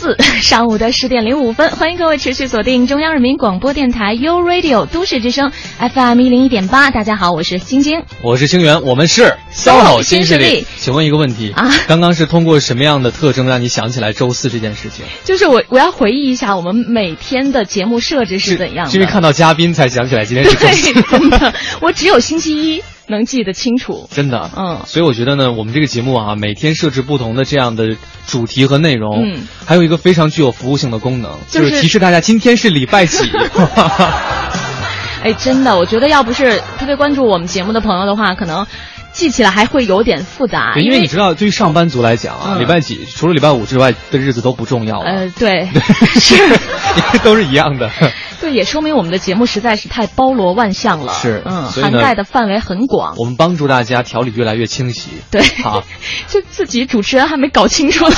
[0.00, 6.90] 四 上午的十点零五分，欢迎各位持续锁定中央人民广播电台 u Radio 都市之声 FM 一零一点八。
[6.90, 10.66] 大家好，我是晶晶，我是清源，我们是 SOHO 新势力。
[10.78, 15.04] 请问一个问题啊，刚刚是通过什么样的特征让你想起来周四这件事情？
[15.24, 20.92] 就是我我要回忆一下我们每天的节目设置是怎样的，因为看到嘉宾才想起来今天是周四。
[20.94, 22.82] 真的，我只有星期一。
[23.10, 27.96] 能记得清楚，真的，嗯，所以我觉得呢，我们这个节目啊，每天设置不同的这样的
[28.26, 33.28] 主题和内容，嗯，还有一个非常具有服务性的功能，就是提示大家今天是礼拜几。
[35.22, 38.66] 哎，真的，我觉得要不是特别关注我们节目的朋友的话，可能
[39.12, 40.74] 记起来还会有点复杂。
[40.76, 45.10] 因为你知道，对于上班族来讲啊，礼拜几除了礼拜五之外的日子都不重要了。
[45.10, 45.68] 呃，对，
[46.20, 46.34] 是，
[47.24, 47.90] 都是一样的。
[48.40, 51.12] 对，也说明我们的节目实在是太包罗万象了。
[51.12, 53.14] 是，嗯，涵盖的范围很广。
[53.18, 55.10] 我们帮助大家条理越来越清晰。
[55.30, 55.84] 对，好，
[56.28, 58.16] 就自己主持人还没搞清楚呢。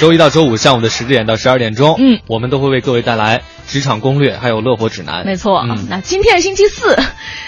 [0.00, 5.24] 周一到周五上午的十点到十二点钟，嗯，我们都会为各位带来职场攻略，还有乐活指南。
[5.24, 6.98] 没错，嗯，那今天是星期四，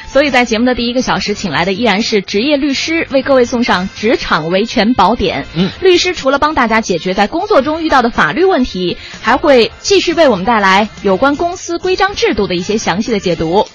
[0.07, 5.45] 所以在节目的第一个小时，请来的依然是职业律师，为各位送上职场维权宝典。
[5.55, 13.67] 嗯，律师除了帮大家解决在工作中遇到的法律问题，还会继续为我们带来有关公司规章制度的一些详细的解读。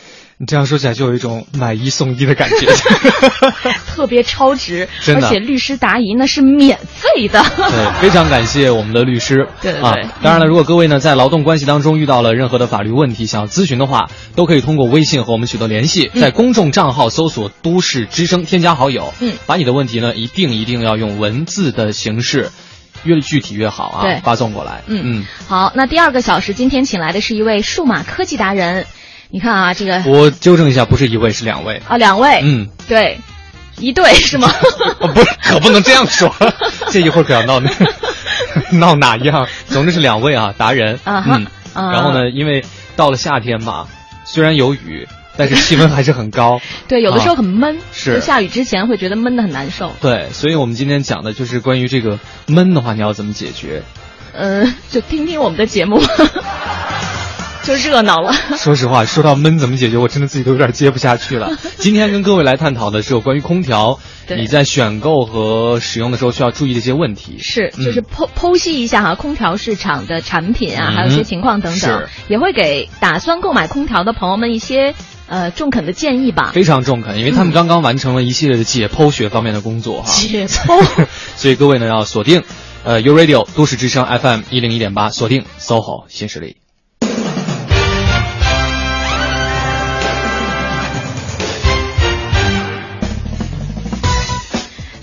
[0.42, 2.66] 你这样说起来就有一种买一送一的感觉，
[3.86, 5.28] 特别超值，真的。
[5.28, 7.46] 而且律师答疑那是免费的。
[7.56, 9.48] 对，非常感谢我们的律师。
[9.62, 10.08] 对对对。
[10.24, 19.14] 当然了，如果各位呢在劳动关系当中遇到了任何的法律问题，想要咨询的话，都可以通过微信和我们取得联系，在公众账号搜索“都市之声”，添加好友。
[19.20, 19.36] 嗯。
[19.46, 22.50] 把你的问题呢，一定一定要用文字的形式，
[23.04, 24.02] 越具体越好啊。
[24.06, 24.20] 对。
[24.24, 24.82] 发送过来。
[24.88, 25.26] 嗯嗯。
[25.48, 28.88] 好，那第二个小时，今天请来的是一位数码科技达人。
[29.32, 31.82] 你看啊，这个我纠正一下，不是一位，是两位。
[31.88, 33.18] 啊，两位，嗯，对，
[33.80, 34.50] 一对是吗？
[35.14, 36.34] 不是，可不能这样说，
[36.92, 37.72] 这一会儿可要闹那
[38.78, 39.48] 闹哪样？
[39.68, 42.64] 总之是两位啊，达人，嗯，然后呢，因为
[42.98, 43.88] 到了夏天嘛，
[44.26, 46.60] 虽然有雨，但是气温还是很高，
[46.90, 48.20] 对，有的时候很闷，是。
[48.20, 53.84] 下雨之前会觉得闷的很难受，对，所以我们今天讲的就是关于这个闷的话，你要怎么解决？
[54.34, 56.02] 呃，就听听我们的节目。
[57.64, 58.34] 就热闹了。
[58.58, 61.58] 说实话，说到闷怎么解决，我真的自己都有点接不下去了。
[61.78, 64.00] 今天跟各位来探讨的是有关于空调，
[64.30, 67.38] 你在选购和使用的时候需要注意的一些问题。
[67.40, 74.96] 是，就是剖剖析一下哈，空调市场的产品啊，还有一些情况等等，也会给打算购买空调的朋友们一些
[75.28, 76.52] 呃中肯的建议吧。
[76.54, 80.12] 非常中肯，因为他们刚刚完成了一系列的解剖学方面的工作哈。
[80.12, 81.08] 解剖。
[81.36, 82.44] 所以各位呢要锁定，
[82.84, 86.61] 呃，U Radio 都市之声 FM 一零一点八，锁定 SOHO 新势力。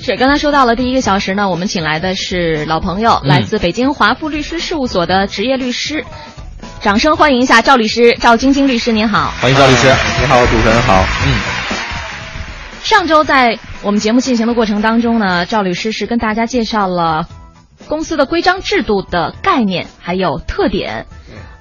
[0.09, 6.03] 是，刚才说到了第一个小时呢，我们请来的是老朋友，来自北京华富律师事务所的职业律师，
[6.81, 9.87] 掌声欢迎一下赵律师，赵晶晶律师，您好，欢迎赵律师，
[10.19, 11.35] 你好，主持人好，嗯。
[12.83, 17.29] 上周在我们节目进行的过程当中呢，赵律师是跟大家介绍了
[17.87, 21.05] 公司的规章制度的概念还有特点，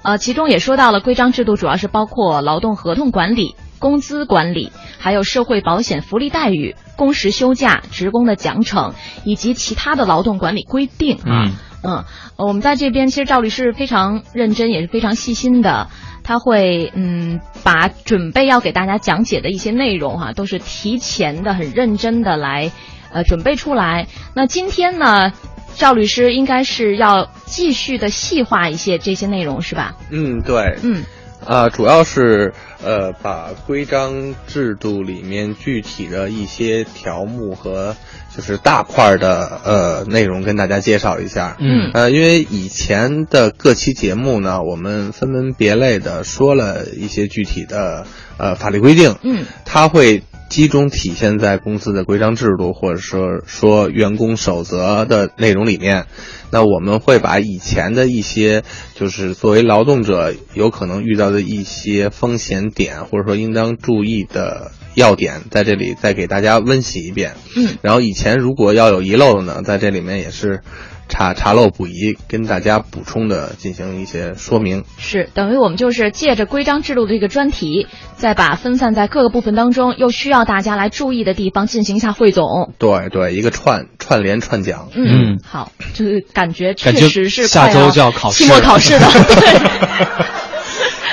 [0.02, 3.54] 呃，其中也说到了规章制度主要是包括劳动合同管理。
[3.78, 8.94] 工资管理，还有社会保险福利待遇、工时休假、职工的奖惩
[9.24, 11.50] 以及其他的劳动管理规定啊。
[11.82, 12.04] 嗯，
[12.36, 15.88] 我们在这边其实赵律师非常认真，也是非常细心的。
[16.24, 22.70] 他会嗯把准备要给大家讲解的一些内容哈，都是提前的很认真的来
[23.12, 24.08] 呃准备出来。
[24.34, 25.32] 那今天呢，
[25.76, 29.94] 赵律师应该是要继续的细化一些这些内容是吧？
[30.10, 31.04] 嗯，对，嗯。
[31.48, 32.52] 啊，主要是
[32.84, 37.96] 呃，把规章制度里面具体的一些条目和
[38.36, 41.56] 就是大块的呃内容跟大家介绍一下。
[41.58, 48.06] 嗯，呃，因为以前的各期节目呢，我们分门别类的说了一些具体的
[48.36, 49.16] 呃法律规定。
[49.22, 56.06] 嗯，它会集中体现在公司的规章制度或者说说员工守则的内容里面。
[56.50, 58.64] 那我们会把以前的一些，
[58.94, 67.34] 就是作为劳动者有可能遇到的一些风险点，或者说应当注意的要点，在这里再给大家温习一遍。
[67.54, 70.62] 嗯，然后以前如果要有遗漏的呢，在这里面也是
[71.08, 74.84] 查查漏补遗，跟大家补充的进行一些说明。
[74.98, 82.72] 是等于我们就是借着规章制度的这个专题，再把分散在各个部分当中又需要大家来注意的地方进行一下汇总。
[82.78, 84.88] 对对，一个串串联串讲。
[84.94, 89.06] 嗯，好，就是感觉确实是下周就要考试期末考试了。
[89.10, 90.06] 对，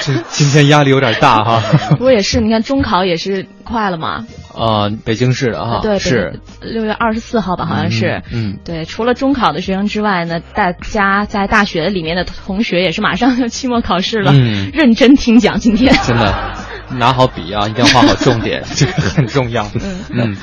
[0.01, 1.63] 这今天压力有点大哈。
[1.97, 4.25] 不过也是，你看中考也是快了嘛。
[4.55, 8.23] 呃，北京市的哈，对，是六月二十四号吧，好像是。
[8.31, 15.93] 嗯，对，除了中考的学生之外呢，大家在大学里面的同学也是马上要期末考试了，嗯认真听讲今天。
[16.07, 16.33] 真的，
[16.97, 19.69] 拿好笔啊，一定要画好重点，这个很重要。
[19.75, 20.35] 嗯嗯，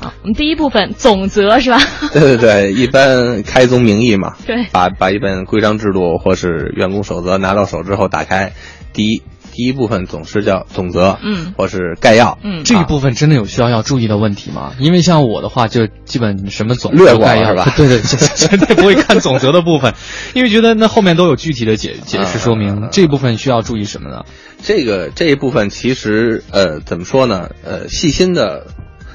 [0.00, 1.78] 好，我们第一部分总则是吧？
[2.12, 8.52] 对对对，一般开宗明义嘛，对把把一本规章制度或是员工守则拿到手之后，打开，
[8.92, 9.22] 第一
[9.52, 11.54] 第一部分总是叫总则，嗯。
[11.56, 12.64] 或是概要，嗯。
[12.64, 14.72] 这一部分真的有需要要注意的问题吗？
[14.78, 17.72] 因为像我的话，就基本什么总略过概要是吧？
[17.76, 18.16] 对对，绝
[18.48, 19.94] 绝对不会看总则的部分，
[20.34, 24.24] 因为觉得那后面都有具体的解解释说明啊，这一部分需要注意什么呢？
[24.62, 27.50] 这个这一部分其实呃怎么说呢？
[27.64, 28.66] 呃，细心的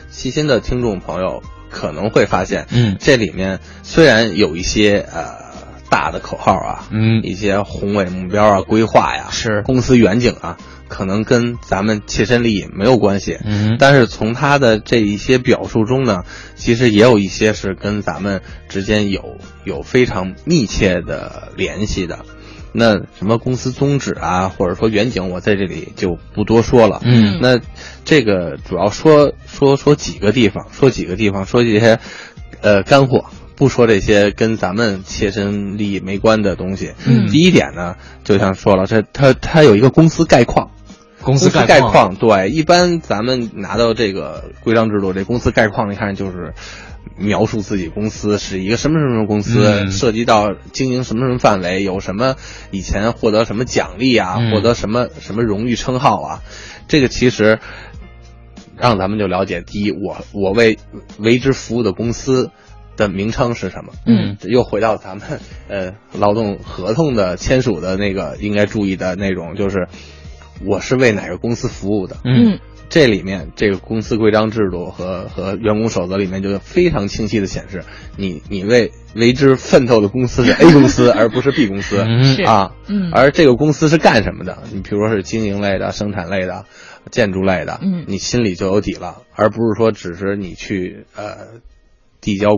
[0.10, 2.98] 细心的听众朋友可能会发现，嗯。
[3.00, 5.47] 这里面虽然有一些呃
[5.90, 10.58] 大的口号啊，嗯一些宏伟目标啊、规划呀，是公司远景啊，
[10.88, 13.38] 可能跟咱们切身利益没有关系。
[13.46, 16.24] 嗯但是从他的这一些表述中呢，
[16.56, 22.20] 其实也有一些是跟咱们之间有有非常密切的联系的。
[22.74, 27.02] 那什么公司宗旨啊，或者说远景，我在这里就不多说了。
[27.04, 27.60] 嗯那
[28.06, 32.00] 这个主要说说说几个地方，说几个地方，说一些
[32.62, 33.26] 呃干货，
[33.58, 36.94] 不说这些跟咱们切身利益没关的东西。
[37.06, 40.72] 嗯第一点呢，就像说了，这它它有一个公司概况。
[41.24, 46.54] 公司概概况况，对，一般咱们拿到这个规章制度，这公司概况，一看就是
[47.18, 52.36] 描述自己公司是一个什么什么公司，嗯涉及到经营什么什么范围，有什么
[52.72, 56.44] 以前获得什么奖励啊，嗯获得什么什么荣誉称号啊，
[56.88, 57.60] 这个其实
[58.78, 60.78] 让咱们就了解，第一，我我为
[61.18, 62.52] 为之服务的公司。
[62.98, 63.94] 的名称是什么？
[64.06, 65.40] 嗯，又回到咱们
[65.70, 69.88] 呃劳动合同的签署的那个应该注意的内容，就是
[70.66, 72.18] 我是为哪个公司服务的。
[72.26, 72.60] 嗯
[72.90, 77.84] 这里面这个公司规章制度和和员工守则里面就非常清晰的显示，
[78.16, 82.72] 你你为为之奋斗的公司是 A 公司， 而不是 B 公司、嗯是啊。
[82.88, 84.60] 嗯而这个公司是干什么的？
[84.74, 86.64] 你比如说是经营类的、生产类的、
[87.12, 91.60] 建筑类的，嗯你心里就有底了，而不是说只是你去呃。
[92.22, 92.50] 递交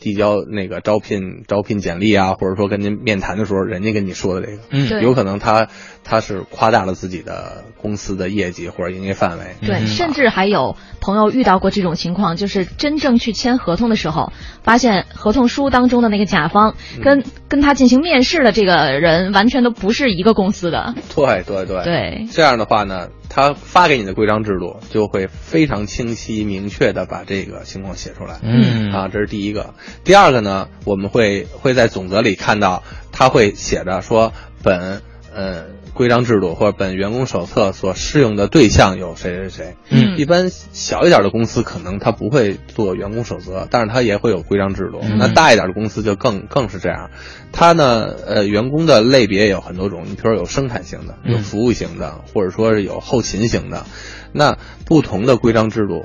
[0.00, 5.02] 递交那个招聘招聘简历啊，或者说跟您面谈的时候，人家跟你说的这个，嗯。
[5.02, 5.68] 有可能他
[6.04, 9.44] 他是夸大了自己的公司的业绩或者营业范围。
[9.60, 9.86] 对，嗯。
[9.86, 14.32] 甚至还有朋友遇到过这种情况，就是真正去签合同的时候，
[14.62, 20.94] 发现合同书当中的那个甲方跟、跟他进行面试的这个人完全都不是一个公司的。
[21.14, 21.82] 对对对。
[21.84, 22.26] 对。
[22.30, 28.38] 这样的话呢，他发给你的规章制度就会非常清晰明确的把这个情况写出来。
[28.42, 29.74] 嗯啊，这是第一个。
[30.04, 32.82] 第二个呢，我们会会在总则里看到，
[33.12, 34.32] 他会写着说
[34.62, 35.02] 本
[35.34, 35.64] 呃
[35.98, 39.76] 规章制度或者本员工手册所适用的对象有谁谁谁。
[39.90, 45.00] 嗯一般小一点的公司可能他不会做员工守则，但是他也会有规章制度。
[45.02, 47.10] 嗯那大一点的公司就更更是这样，
[47.50, 53.84] 它呢呃员工的类别有很多种，你比如说有生产型的，有嗯服务型的，或者说是有后勤型的。
[54.30, 56.04] 那不同的规章制度，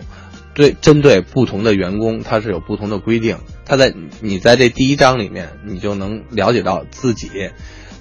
[0.56, 3.38] 对针对不同的员工，它是有不同的规定。
[3.63, 7.29] 他在你在这第一章里面，你就能了解到自己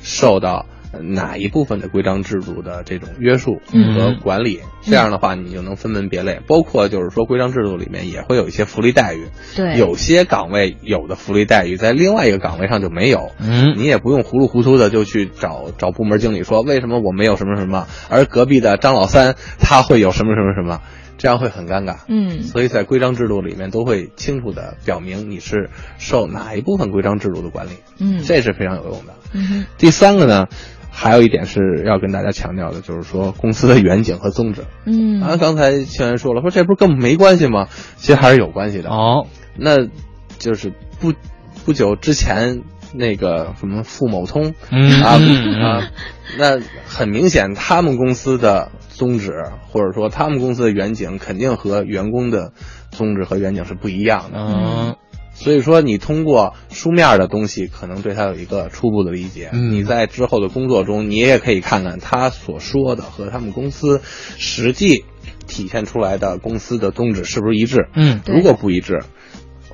[0.02, 0.66] 受到
[1.00, 4.60] 哪一部分的规章制度的这种约束嗯和管理。
[4.82, 6.40] 这样的话，你就能分门别类。
[6.46, 13.30] 包括就是说，规章制度里面也会有一些福利待遇，对，有些岗位有的福利待遇在另外一个岗位上就没有。
[13.38, 20.80] 嗯你也不用糊里糊涂的就去找找部门经理说为什么我没有什么什么，而隔壁的张老三他会有什么什么什么，
[21.16, 21.98] 这样会很尴尬。
[22.08, 27.70] 嗯所以在规章制度里面都会清楚的表明你是受哪一部分规章制度的管理，
[28.00, 29.14] 嗯这是非常有用的。
[29.32, 30.48] 嗯第三个呢，
[30.94, 34.64] 还有一点是要跟大家强调的，就是说公司的远景和宗旨。
[34.84, 37.66] 嗯啊，刚才青源说了，说这不是跟我们没关系吗？
[37.96, 38.90] 其实还是有关系的。
[38.90, 39.86] 哦那
[40.38, 41.12] 就是不
[41.64, 42.62] 不久之前
[42.94, 45.90] 那个什么付某通嗯啊嗯啊，
[46.38, 49.32] 那很明显他们公司的宗旨
[49.68, 52.52] 或者说他们公司的远景肯定和员工的
[52.90, 54.38] 宗旨和远景是不一样的。
[54.38, 54.96] 嗯
[55.42, 59.50] 所以说，你通过书面的东西，可能对他有一个初步的理解。
[59.52, 65.04] 嗯你在之后的工作中，你也可以看看他所说的和他们公司实际
[65.48, 67.88] 体现出来的公司的宗旨是不是一致。
[67.94, 69.00] 嗯如果不一致，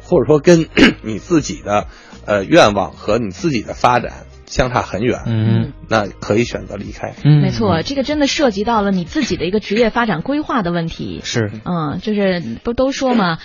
[0.03, 0.67] 或者说跟
[1.03, 1.87] 你自己的
[2.25, 7.15] 呃愿望和你自己的发展相差很远，嗯那可以选择离开。
[7.23, 11.21] 嗯，没错，这个真的涉及到了你自己的一个职业发展规划的问题。
[11.23, 13.39] 是，嗯，就是不都说嘛，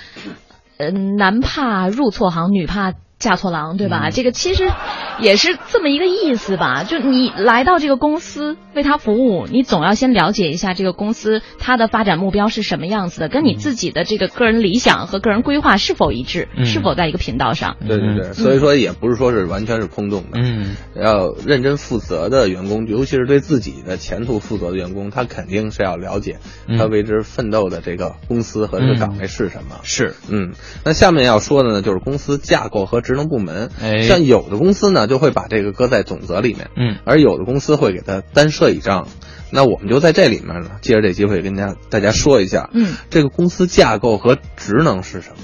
[0.78, 4.10] 嗯，男怕入错行，女怕嫁错郎，对吧？
[4.12, 4.70] 这个其实
[5.18, 6.84] 也是这么一个意思吧。
[6.84, 16.66] 就你来到这个公司为他服务，你总要先了解一下这个公司它的发展目标是什么样子的，跟你自己的这个个人理想和个人规划是否一致，嗯。
[16.66, 17.78] 是否在一个频道上。
[17.88, 20.76] 对对对，所以说也不是说是完全是空洞的，嗯。
[20.96, 26.78] 要认真负责的员工，尤其是对自己的前途负责的员工，他肯定是要了解嗯。
[26.78, 29.80] 他为之奋斗的这个公司和这个岗位是什么。
[29.84, 30.54] 是，嗯，
[30.84, 33.70] 那下面要说的呢，就是公司架构和职能部门。
[33.82, 39.08] 哎像有的公司呢，就会把这个搁在总则里面，嗯而有的公司会给它单设一章。
[39.52, 45.44] 那我们就在这里面呢，借着这机会跟大家大家说一下，嗯，这个公司架构和职能是什么？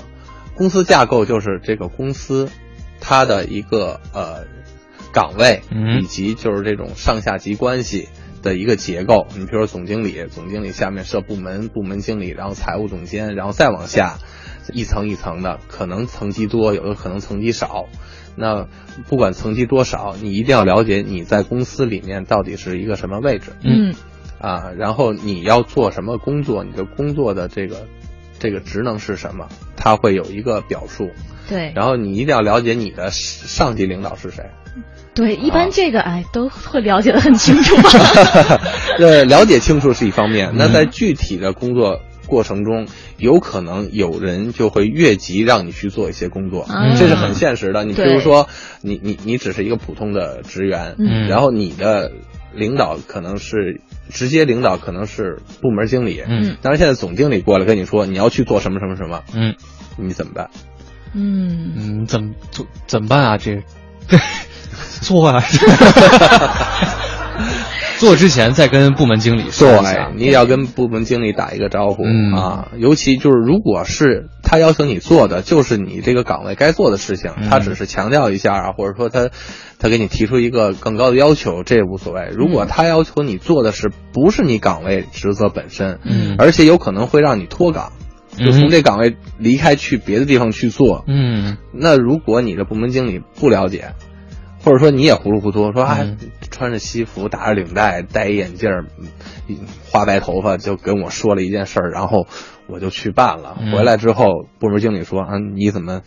[0.56, 2.50] 公司架构就是这个公司
[3.00, 4.46] 它的一个呃
[5.14, 8.10] 岗位，嗯以及就是这种上下级关系
[8.42, 9.28] 的一个结构。
[9.38, 14.18] 你比如说总经理，总经理下面设部门，部门经理，然后财务总监，然后再往下，
[14.74, 17.86] 一层一层的，可能层级多，有的可能层级少。
[18.36, 18.68] 那
[19.08, 23.94] 不管层级多少，你一定要了解你在公司里面到底是一个什么位置嗯
[24.40, 27.88] 啊，然后你要做什么工作，你的工作的这个
[28.40, 31.10] 这个职能是什么，它会有一个表述。
[31.50, 34.46] 对然后你一定要了解你的上级领导是谁。
[35.16, 37.76] 对，一啊般这个哎都会了解的很清楚。
[39.00, 42.00] 呃，了解清楚是一方面， 那嗯在具体的工作
[42.30, 47.84] 过程中，有可能有人就会越级让你去做一些工作，嗯这是很现实的。
[47.84, 48.48] 你比如说，
[48.82, 51.28] 你你你只是一个普通的职员，嗯。
[51.28, 52.12] 然后你的
[52.54, 56.56] 领导可能是直接领导可能是部门经理，嗯。
[56.62, 59.56] 当然现在总经理过来跟你说你要去做什么什么什么，嗯。
[59.98, 60.50] 你怎么办？
[61.14, 61.74] 嗯。
[61.76, 63.38] 嗯，怎么做怎么办啊？
[63.38, 63.62] 这？
[65.02, 65.42] 做啊，
[68.00, 72.34] 做之前再跟部门经理说一下，你也要跟部门经理打一个招呼、嗯。
[72.34, 72.67] 啊。
[72.77, 77.50] 尤其就是，如果是他要求你做的，就是你这个岗位该做的事情，嗯。
[77.50, 79.29] 他只是强调一下啊，或者说他
[79.79, 82.29] 他给你提出一个更高的要求，这也无所谓。
[82.36, 86.36] 如果他要求你做的是不是你岗位职责本身，嗯。
[86.38, 87.91] 而且有可能会让你脱岗，
[88.38, 91.58] 就从这岗位离开去别的地方去做，嗯。
[91.74, 93.93] 那如果你的部门经理不了解，
[94.63, 96.18] 或者说你也糊里糊涂说啊嗯，
[96.51, 98.70] 穿着西服，打着领带，戴一眼镜
[99.92, 102.28] 花白头发，就跟我说了一件事儿，然后
[102.68, 103.58] 我就去办了。
[103.60, 104.25] 嗯回来之后，
[104.60, 106.01] 部门经理说啊，你怎么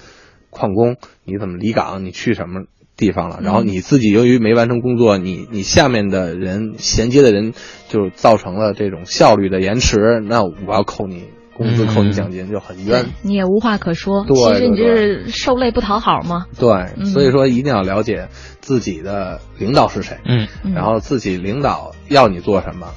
[0.50, 0.96] 旷工？
[1.24, 2.04] 你怎么离岗？
[2.04, 2.64] 你去什么？
[2.94, 7.54] 地方了，然后你自己由于没完成工作，你你下面的人衔接的人
[7.88, 13.06] 就造成了这种效率的延迟，那我要扣你工资，嗯扣你奖金，就很冤。
[13.22, 14.24] 你也无话可说。
[14.24, 16.46] 对其实你这是受累不讨好吗？
[16.58, 18.28] 对，嗯所以说一定要了解
[18.60, 22.88] 自己的领导是谁，嗯嗯然后自己领导要你做什么，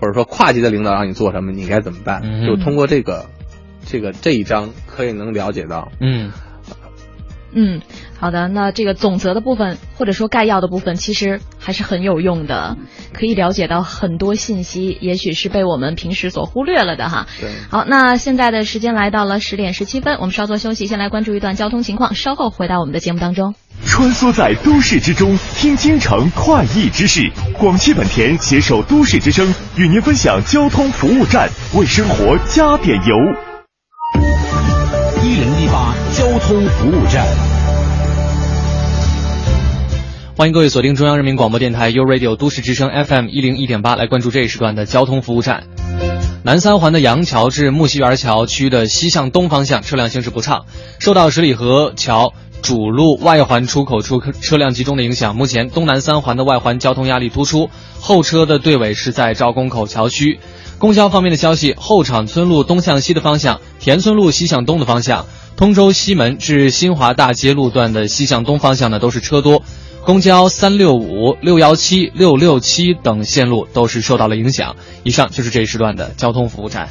[0.00, 2.20] 或者说跨级的领导让你做什么，你该怎么办？
[2.24, 3.26] 嗯就通过这个，
[3.84, 5.90] 这个这一章可以能了解到。
[6.00, 6.30] 嗯
[7.58, 7.80] 嗯，
[8.18, 12.76] 好的，那这个总则的部分或者说概要的部分，其实还是很有用的，
[13.12, 17.26] 可以了解到很多信息，也许是被我们平时所忽略了的哈。
[17.40, 23.54] 对，好，那现在的时间来到了十点十七分，我们稍作休息，先来关注一段交通情况，稍后回到我们的节目当中。
[23.84, 27.30] 穿梭在都市之中，听京城快意之事。
[27.58, 33.14] 广汽本田携手都市之声，与您分享交通服务站，为生活加点油。
[35.22, 37.26] 一零一八交通服务站。
[40.38, 45.64] 欢迎各位锁定中央人民广播电台 u Radio 都市之声 FM 一零一点八，来关注这一时段的交通服务站。
[46.42, 50.66] 南三环的杨桥至木樨园桥区的西向东方向车辆行驶不畅，
[50.98, 60.38] 受到十里河桥主路外环出口处车辆集中的影响，目前东南三环的外环交通压力突出，后车的队尾是在赵公口桥区。
[60.76, 65.24] 公交方面的消息，后场村路东向西的方向，田村路西向东的方向，
[65.56, 69.62] 通州西门至新华大街路段的西向东方向呢都是车多。
[70.06, 74.76] 公交三六五、六幺七、六六七等线路都是受到了影响。
[75.02, 76.88] 以上就是这一时段的交通服务站。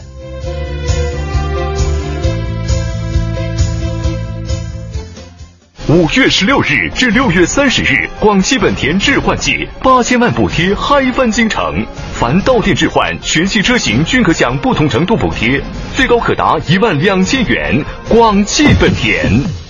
[5.88, 15.62] 五月十六日至六月三十日，广汽本田置换季八千万补贴嗨翻京城，凡到店置换，全系车型均可享不同程度补贴，
[15.96, 17.82] 最高可达一万两千元。
[18.10, 19.65] 广汽本田。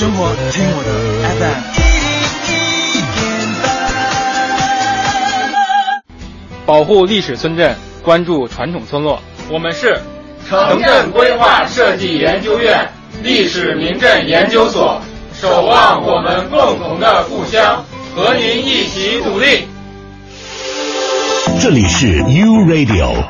[0.00, 0.90] 生活听我的
[1.38, 1.44] 八。
[6.64, 9.20] 保护历史村镇，关注传统村落。
[9.50, 10.00] 我们是
[10.48, 12.90] 城镇规划设计研究院
[13.22, 15.02] 历史名镇研究所，
[15.34, 17.84] 守望我们共同的故乡，
[18.16, 19.68] 和您一起努力。
[21.60, 23.22] 这里是 U Radio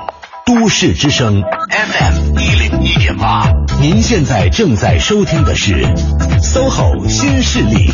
[0.47, 2.60] 都市之声 FM 一零一点
[3.21, 5.75] 八，您现在正在收听的是
[6.43, 7.91] SOHO 新势力。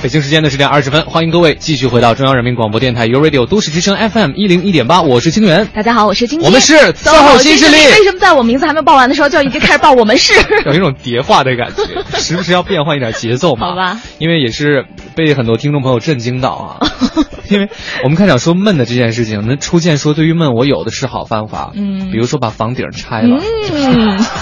[0.00, 5.66] 北京时间的十点二十分，欢迎各位继续回到中央人民广播电台 u Radio 都市之声 FM 一零一点八，我是清源。
[5.74, 7.76] 大家好，我是金我们是 SOHO 新势力。
[7.76, 10.32] 为什么在我名字还没报完的时候就已经开始报我们是？
[10.64, 13.66] 有一种叠化的感觉，时不时要变换一点节奏嘛？
[13.68, 14.00] 好吧。
[14.18, 14.86] 因为也是
[15.18, 16.86] 被很多听众朋友震惊到啊，
[17.50, 17.68] 因为
[18.04, 23.42] 我们开场说闷的这件事情，那初见说对于闷我有的是好方法，嗯，比如说把房顶拆了。
[23.72, 24.24] 嗯。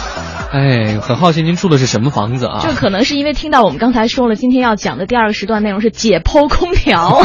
[0.52, 2.60] 哎，很好奇您住的是什么房子啊？
[2.62, 7.20] 这可能是因为听到我们刚才说了，今天要讲的第二个时段内容是解剖空调。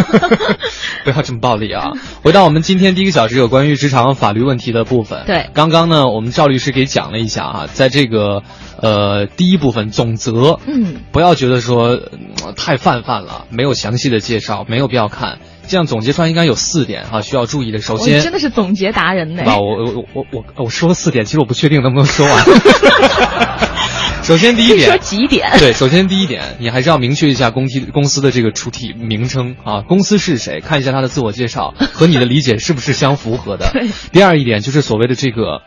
[1.06, 1.92] 不要这么暴力啊！
[2.24, 5.24] 回到我们今天第一个小时有关于职场法律问题的部分。
[5.28, 8.42] 对，刚刚呢，我们赵律师给讲了一下啊，在这个
[8.82, 12.00] 呃第一部分总则，嗯，不要觉得说、
[12.44, 15.40] 呃、太泛泛了，没有详细的介绍，没有必要看。
[15.68, 17.80] 这样总结出来应该有四点哈、啊，需要注意的。
[17.80, 19.44] 首先，真的是总结达人呢。
[19.46, 22.46] 啊，我我我我我说了四点，其实我不确定能不能说完。
[24.24, 25.50] 首先第一点， 说几点？
[25.60, 33.70] 对，首先第一点，你还是要明确一下公体公司的这个主体名称啊，公司是谁，看一下他的自我介绍和你的理解是不是相符合的。
[33.74, 33.88] 对。
[34.12, 35.62] 第二一点就是所谓的这个。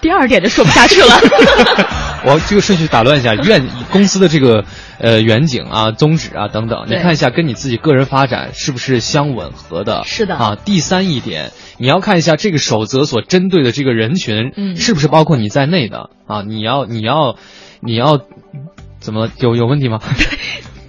[0.00, 1.08] 第二点就说不下去了。
[2.24, 4.64] 我这个顺序打乱一下，愿公司的这个
[4.98, 10.02] 呃远景啊、宗旨啊等等，你看一下跟你自己个人发展是不是相吻合的？
[10.04, 10.56] 是的啊。
[10.56, 16.42] 第三一点，你要看一下这个守则所针对的这个人群，嗯，是不是包括你在内的啊？
[16.42, 17.36] 你要你要
[17.80, 18.20] 你要
[18.98, 20.00] 怎么有有问题吗？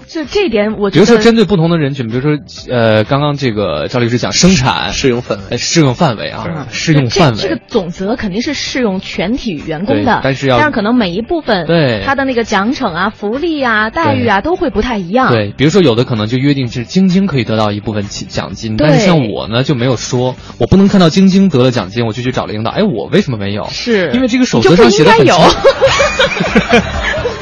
[0.07, 7.37] 就这点，我觉得比如说针对不同的人群，比如说呃，刚刚这个赵律师讲生产适用范围，适用范围啊，适用范围。
[7.37, 15.31] 这个总则肯定是适用全体员工的，但是要但是可能每一部分对他的那个奖惩啊、福利啊、待遇啊都会不太一样。
[15.31, 23.67] 对，比如说有的可能就约定是晶晶可以得到一部分奖金，但是像我呢就没有说，我不能看到晶晶得了奖金，我就去找领导，哎，我为什么没有？
[23.69, 25.35] 是因为这个守则上写的很有。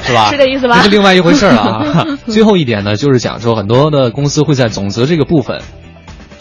[0.05, 0.29] 是吧？
[0.31, 0.77] 是这意思吧？
[0.77, 2.05] 这是另外一回事了啊。
[2.27, 5.61] 最后一点呢，就是讲说很多的公司会在总则这个部分，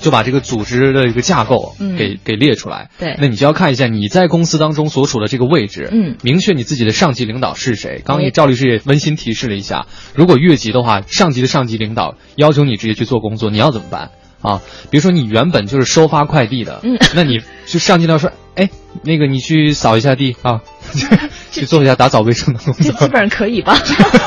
[0.01, 2.91] 就把这个组织的一个架构给、嗯、给列出来。
[2.99, 8.03] 对，那你就要看一下你在公司当中所处的这个位置，嗯，明确你自己的上级领导是谁。
[8.05, 14.11] 刚刚赵律师也温馨提示了一下，如果越级的话，上级的上级领导要求你直接去做工作，你要怎么办？
[14.45, 18.71] 啊，比如说你原本就是收发快递的，嗯，那你就上进到说，哎，
[19.03, 20.61] 那个你去扫一下地啊。
[21.51, 23.77] 去做一下打扫卫生的工作，这基本上可以吧？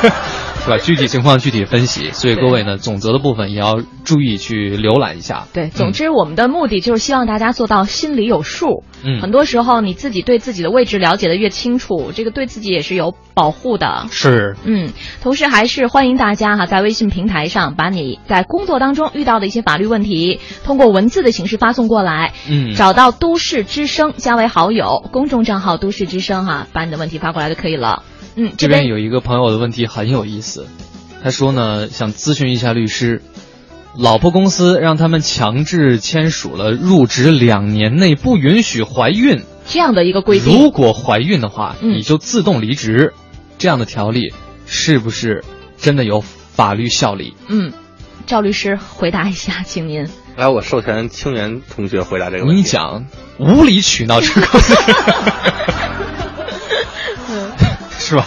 [0.67, 0.77] 是吧？
[0.83, 5.47] 具体情况具体分析， 所以各位呢，总则的部分也要注意去浏览一下。
[5.53, 8.83] 对，总之我们的目的就是希望大家做到心里有数。
[9.03, 14.07] 嗯，很多时候你自己对自己的位置了解的越清楚，这个对自己也是有保护的。
[14.11, 14.89] 是，嗯，
[15.21, 22.33] 同时还是欢迎大家哈，在微信平台上把你在工作当中遇到的一些法律问题，通过文字的形式发送过来。
[22.49, 28.03] 嗯，找到都市之声，加为好友，公众账号都市之声哈，把你的问题发过来就可以了。
[28.39, 30.67] 嗯，这边有一个朋友的问题很有意思，
[31.23, 33.23] 他说呢，想咨询一下律师，
[33.97, 40.53] 老婆公司让他们强制签署了入职两年内不允许怀孕这样的一个规定。
[40.53, 43.13] 如果怀孕的话，嗯、你就自动离职，
[43.57, 44.31] 这样的条例
[44.67, 45.43] 是不是
[45.79, 47.33] 真的有法律效力？
[47.47, 47.73] 嗯，
[48.27, 50.07] 赵律师回答一下，请您。
[50.35, 52.61] 来，我授权清源同学回答这个问题。
[52.61, 53.07] 你讲
[53.39, 54.47] 无理取闹这个。
[58.07, 58.25] 是吧？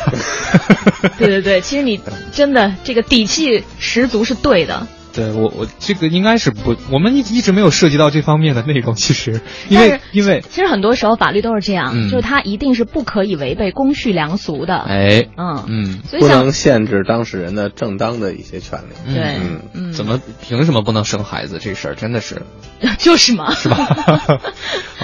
[1.16, 1.98] 对对对，其实你
[2.32, 4.86] 真的这个底气十足是对的。
[5.12, 8.94] 对我我这个应该是不，我们一一直没有涉及到这方面的内容。
[8.94, 14.76] 其实，因为因为其实很多时候法律都是这样，嗯、就是它一定是不可以违背公序良俗的。
[14.78, 19.14] 哎，嗯嗯，所以不能限制当事人的正当的一些权利。
[19.14, 21.58] 对，嗯嗯，怎么凭什么不能生孩子？
[21.60, 22.42] 这事儿真的是，
[22.98, 23.76] 就是嘛， 是吧？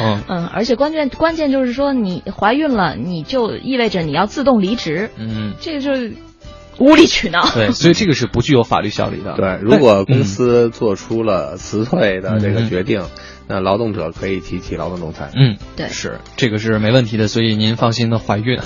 [0.00, 5.10] 嗯 嗯，而且关键关键就是说，你怀孕了，你就意味着你要自动离职。
[5.16, 6.12] 嗯，这个就是。
[6.78, 9.34] 无理取闹，对， 所以这个是不具有法律效力的。
[9.34, 13.10] 对，如果公司做出了辞退的这个决定，嗯、
[13.48, 15.30] 那劳动者可以提起劳动仲裁。
[15.34, 18.58] 嗯，对，是这个是没问题的，所以您放心的怀孕。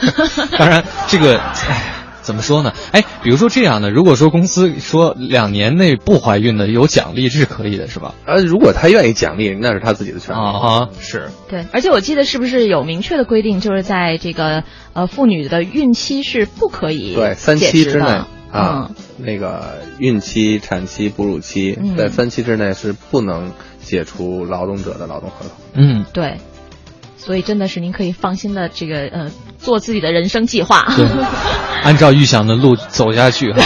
[0.58, 2.72] 当然，这个唉怎么说呢？
[2.90, 8.14] 哎，比如说这样的，如果说公司说两年内不怀孕的有奖励，这是可以的，是吧？
[8.26, 11.64] 呃，如果他愿意奖励，那是他自己的权利啊，是对。
[11.70, 25.50] 而且我记得是不是有明确的规定，就是在这个呃妇女的孕期是不可以对三期之内啊，那个孕期、产期、哺乳期，嗯在三期之内是不能解除劳动者的劳动合同。
[25.74, 26.38] 嗯，对，
[27.18, 30.84] 所以真的是您可以放心的这个呃做自己的人生计划。
[30.96, 31.06] 对，
[31.82, 33.62] 按照预想的路走下去哈。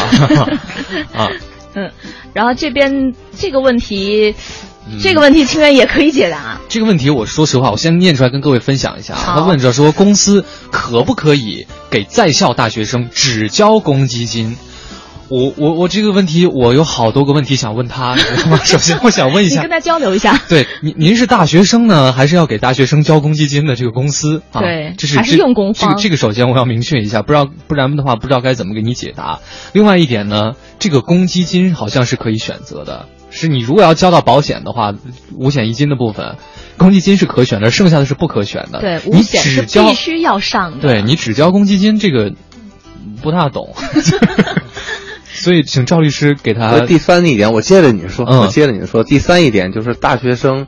[1.14, 1.28] 啊，
[1.74, 1.90] 嗯，
[2.32, 4.34] 然后这边这个问题，
[5.02, 6.58] 这个问题清源也可以解答。
[6.68, 9.34] 这个问题，我说实话，我先念出来跟各位分享一下啊。
[9.36, 14.56] 他问着说，公司可不可以给在校大学生只交公积金？
[15.30, 18.60] 我我我这个问题，我有好多个问题想问他，你知道吗？
[18.64, 20.40] 首先，我想问一下你跟，他交流一下。
[20.48, 24.60] 对您您是大学生呢，还是要给大学生交公积金的这个公司啊？
[24.62, 29.40] 对这是还是用工方这个这个首先我要明确一下，不知道不然的话不知道该怎么给你解答。
[29.72, 34.94] 另外一点呢，这个公积金好像是可以选择的，是你如果要交到保险的话，
[35.34, 36.36] 五险一金的部分，
[36.78, 38.80] 公积金是可选的，剩下的是不可选的。
[38.80, 40.78] 对，你五险是只交必须要上的。
[40.80, 42.32] 对你只交公积金这个
[43.22, 43.74] 不大懂，
[45.38, 48.40] 所以请赵律师给他呃，第三一点，我接着你说，嗯。
[48.40, 50.66] 我接着你说，第三一点就是大学生，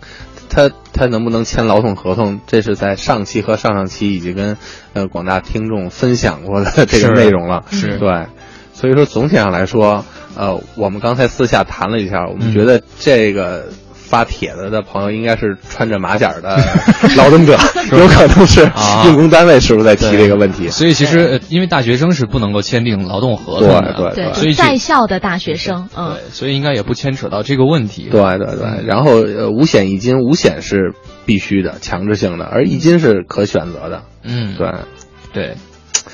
[0.48, 4.56] 他他能不能签劳动合同，这是在上期和上上期已经跟
[4.92, 7.98] 呃广大听众分享过的这个内容了，是。
[7.98, 8.26] 对，
[8.72, 10.04] 所以说总体上来说，
[10.36, 12.54] 呃，我们刚才私下谈了一下，我们嗯。
[12.54, 13.68] 觉得这个。
[14.10, 16.58] 发帖子的朋友应该是穿着马甲的
[17.16, 17.56] 劳动者，
[17.92, 19.04] 有可能是啊。
[19.06, 20.68] 用工单位是不是在提这个问题？
[20.68, 28.08] 所以其实呃因为大学生是不能够签订劳动合同的，对对对，所以在校的大学生，嗯，所以应该也不牵扯到这个问题。
[28.10, 30.92] 对对对，然后呃，五险一金，五险是
[31.24, 34.02] 必须的、强制性的，而一金是可选择的。
[34.24, 34.72] 嗯，对，
[35.32, 35.54] 对，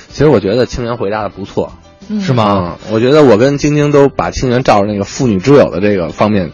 [0.09, 1.73] 其实我觉得青年回答的不错，
[2.09, 2.77] 嗯是吗？
[2.85, 6.51] 嗯，我觉得我跟晶晶都把清源照着那个妇女之友的这个方面去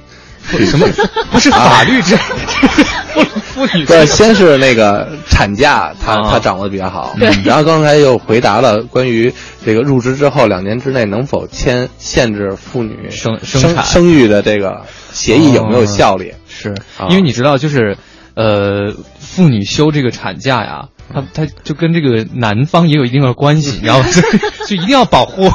[0.65, 0.87] 什么？
[1.31, 3.23] 不是法律这妇
[3.65, 3.85] 妇女。
[3.85, 6.29] 对，先是那个产假，他啊。
[6.31, 7.29] 他掌握的比较好，对。
[7.43, 9.33] 然后刚才又回答了关于
[9.65, 13.85] 这个入职之后两年之内能否签限制妇女生生生产。
[13.85, 16.33] 生育的这个协议有没有效力？
[16.47, 16.69] 是。
[16.97, 17.07] 啊。
[17.09, 17.97] 因为你知道，就是
[18.35, 24.21] 呃，妇女休这个产假呀，她她就跟这个男方也有一定的关系， 然后就
[24.65, 25.49] 就一定要保护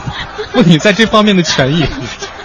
[0.53, 1.85] 妇女在这方面的权益。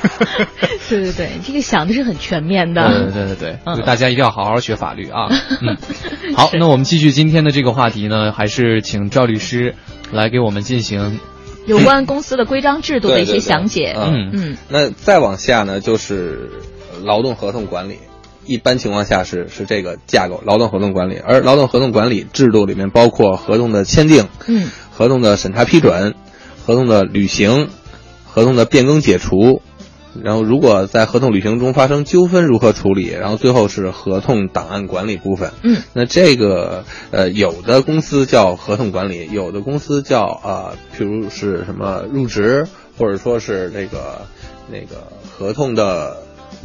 [0.89, 3.11] 对对对，这个想的是很全面对的。
[3.11, 5.27] 对对对，大家一定要好好学法律啊。
[5.61, 5.77] 嗯，
[6.35, 9.75] 好，那我们继续今天的这个话题呢，还是请赵律师
[10.11, 11.19] 来给我们进行
[11.65, 13.95] 有关公司的规章制度的一些详解。
[13.97, 16.49] 嗯嗯那再往下呢，就是
[17.03, 17.97] 劳动合同管理。
[18.45, 21.15] 一般情况下是是这个架构，劳动合同管理。
[21.15, 26.13] 而劳动合同管理制度里面包括合同的签订、嗯合同的审查批准、
[26.65, 27.69] 合同的履行、
[28.25, 29.61] 合同的变更解除，
[30.21, 35.51] 然后如果在合同履行中发生纠纷如何处理，然后最后是合同档案管理部分。
[35.63, 44.21] 嗯，那这个呃，有的公司叫合同管理，有的公司叫啊、譬如是什么入职，或者说是这个
[44.71, 46.17] 那个合同的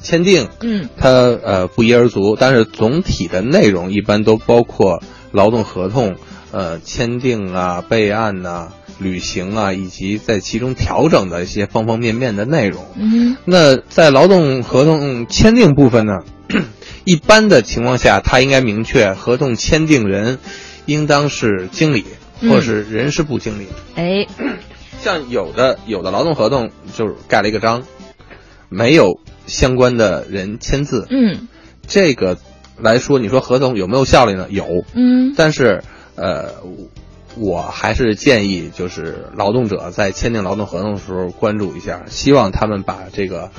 [0.03, 0.89] 签订，嗯。
[0.97, 6.17] 它呃不一而足，但是总体的内容一般都包括劳动合同
[6.53, 12.85] 呃签订啊、备案呐、履行啊，以及在其中调整的一些方方面面的内容。
[12.97, 16.25] 嗯那在劳动合同签订部分呢，
[17.05, 20.39] 一般的情况下，他应该明确合同签订人
[20.87, 22.05] 应当是经理
[22.41, 22.51] 嗯。
[22.51, 23.67] 或者是人事部经理。
[23.95, 24.27] 哎，
[25.01, 27.85] 像有的有的劳动合同就是盖了一个章，
[28.69, 31.49] 没有相关的人签字，嗯。
[31.87, 32.37] 这个
[32.77, 34.47] 来说，你说合同有没有效力呢？
[34.51, 35.33] 有，嗯。
[35.37, 35.83] 但是
[36.17, 36.53] 呃，
[37.39, 43.51] 我还是建议就是劳动者在签订劳动合同的时候关注一下，希望他们把这个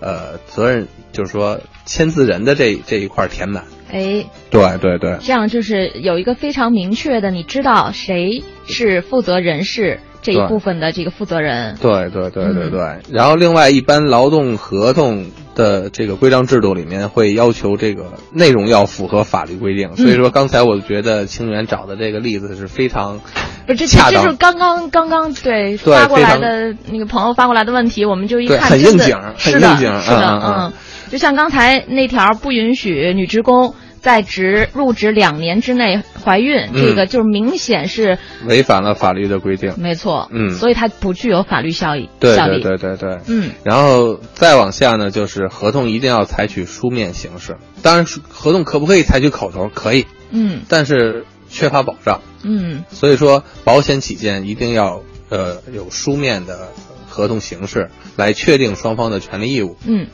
[0.00, 3.64] 呃责任，就是说签字人的这这一块儿填满。
[3.92, 11.76] 哎，对对对，这样就是有一个非常明确的，你知道谁是负责人事这一部分的这个负责人。
[11.80, 12.70] 对对对对嗯。
[12.72, 13.14] 对。
[13.14, 23.20] 然后另外，一般劳动合同的这个规章制度里面会要求这个内容要符合法律规定，所以说刚才我觉得清源找的这个例子是非常
[23.66, 30.72] 不是，这恰当这就是刚刚刚刚对对发过来的那个朋友发过来的问题，我们就一看很应景很，应景是的，嗯
[31.08, 38.16] 就像刚才那条不允许女职工在职入职两年之内怀孕，嗯这个就是明显是
[38.46, 39.74] 违反了法律的规定。
[39.76, 43.18] 没错，嗯所以它不具有法律效益对对，对对对。
[43.26, 47.56] 嗯然后再往下呢，就是合同一定要采取书面形式。
[47.82, 49.68] 当然，合同可不可以采取口头？
[49.74, 52.20] 可以，嗯但是缺乏保障。
[52.44, 56.68] 嗯所以说，保险起见，一定要呃有书面的
[57.08, 59.76] 合同形式来确定双方的权利义务。
[59.84, 60.06] 嗯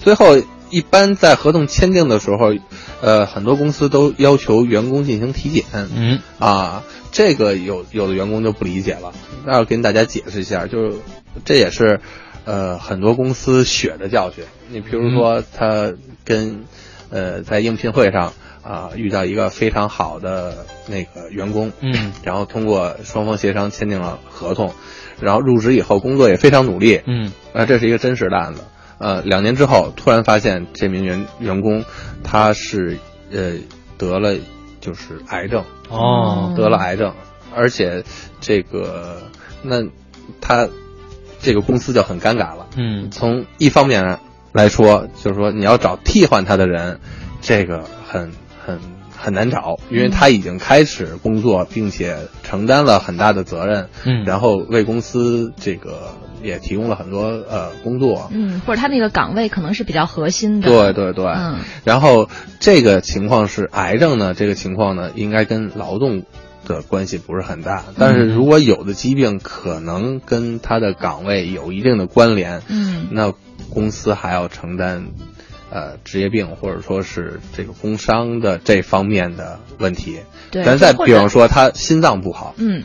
[0.00, 0.36] 最后，
[0.70, 2.54] 一般在合同签订的时候，
[3.00, 5.64] 呃，很多公司都要求员工进行体检。
[5.72, 9.12] 嗯啊，这个有有的员工就不理解了，
[9.44, 10.96] 那要跟大家解释一下，就是
[11.44, 12.00] 这也是
[12.44, 14.44] 呃很多公司血的教训。
[14.68, 15.92] 你比如说，他
[16.24, 16.64] 跟
[17.10, 24.72] 呃在应聘会上啊遇到一个非常好的那个员工，嗯，然后通过双方协商签订了合同，
[25.20, 28.62] 然后入职以后工作也非常努力，嗯，啊，这是一个真实的案子。
[29.00, 31.84] 呃，两年之后突然发现这名员员工
[32.22, 32.98] 他是
[33.32, 33.54] 呃
[33.98, 34.36] 得了
[34.80, 35.64] 就是癌症。
[35.88, 37.12] 哦，得了癌症，
[37.52, 38.04] 而且
[38.40, 39.20] 这个
[39.62, 39.82] 那
[40.40, 40.68] 他
[41.40, 42.68] 这个公司就很尴尬了。
[42.76, 44.20] 嗯，从一方面
[44.52, 47.00] 来说，就是说你要找替换他的人，
[47.40, 48.30] 这个很
[48.64, 48.78] 很
[49.20, 54.24] 很难找，因为他已经开始工作，并且承担了很大的责任，嗯。
[54.24, 60.68] 然后为公司这个也提供了很多呃工作，嗯，或者他那个岗位可能是比较核心的。
[60.68, 61.58] 对对对，嗯。
[61.84, 62.30] 然后
[62.60, 66.22] 这个情况是癌症呢，这个情况呢，应该跟劳动
[66.66, 73.08] 的关系不是很大，但是如果有的疾病可能跟他的岗位有一定的关联，嗯。
[73.10, 73.34] 那
[73.68, 75.08] 公司还要承担。
[75.70, 80.18] 呃，职业病或者说是这个工伤的这方面的问题，
[80.50, 82.82] 对咱再比方说他心脏不好，嗯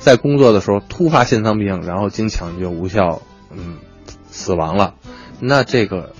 [0.00, 3.78] 在工作的时候突发心脏病，然后经抢救无效，嗯，
[4.30, 4.94] 死亡了，
[5.40, 6.12] 那这个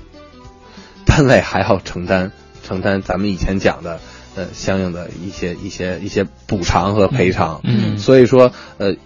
[1.07, 2.33] 单位还要承担
[2.65, 4.01] 承担咱们以前讲的
[4.35, 7.61] 呃相应的一些一些一些补偿和赔偿。
[7.63, 8.97] 嗯所以说呃，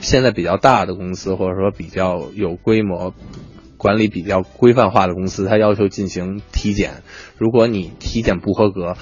[0.00, 3.12] 现在比较大的公司或者说比较有规模。
[3.76, 7.02] 管理比较规范化的公司，它要求进行体检。
[7.36, 8.96] 如果你体检不合格，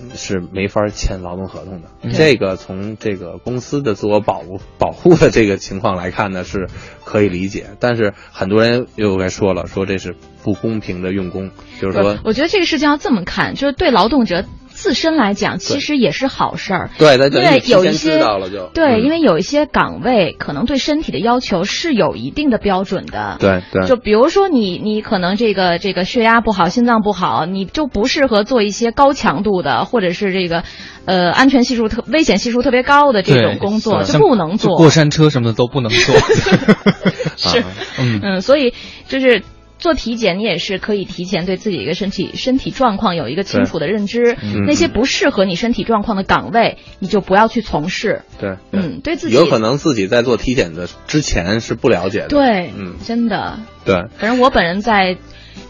[0.00, 1.88] 嗯是没法签劳动合同的。
[2.02, 6.66] 嗯这个从这个公司的自我保护保护的这个情况来看呢，是
[7.04, 7.66] 可以理解。
[7.78, 14.44] 但是很多人又该说了，说这是不公平的用工，就是说，我觉得这个事情要这么看，就是对劳动者
[14.86, 16.90] 自身来讲，其实也是好事儿。
[16.96, 18.24] 对，他因为有一些
[18.72, 23.36] 对，嗯因为有一些岗位可能对身体的要求是有一定的标准的。
[23.40, 30.62] 对对就比如说你你可能这个这个血压不好，心脏不好，你就不适合做一些高强度的，或者是这个
[31.04, 34.76] 呃安全系数特危险系数特别高的这种工作，就不能做。
[34.76, 36.14] 过山车什么的都不能做。
[37.36, 37.64] 是，
[37.98, 38.72] 嗯嗯，所以
[39.08, 39.42] 就是
[39.86, 44.36] 做体检，你也是可以提前对自己一个身体身体状况有一个清楚的认知。
[44.42, 48.22] 嗯那些不适合你身体状况的岗位，你就不要去从事。
[48.40, 52.26] 对，对嗯，对自己有可能自己在做体检的之前是不了解的。
[52.26, 53.60] 对，嗯，真的。
[53.84, 55.16] 对，反正我本人在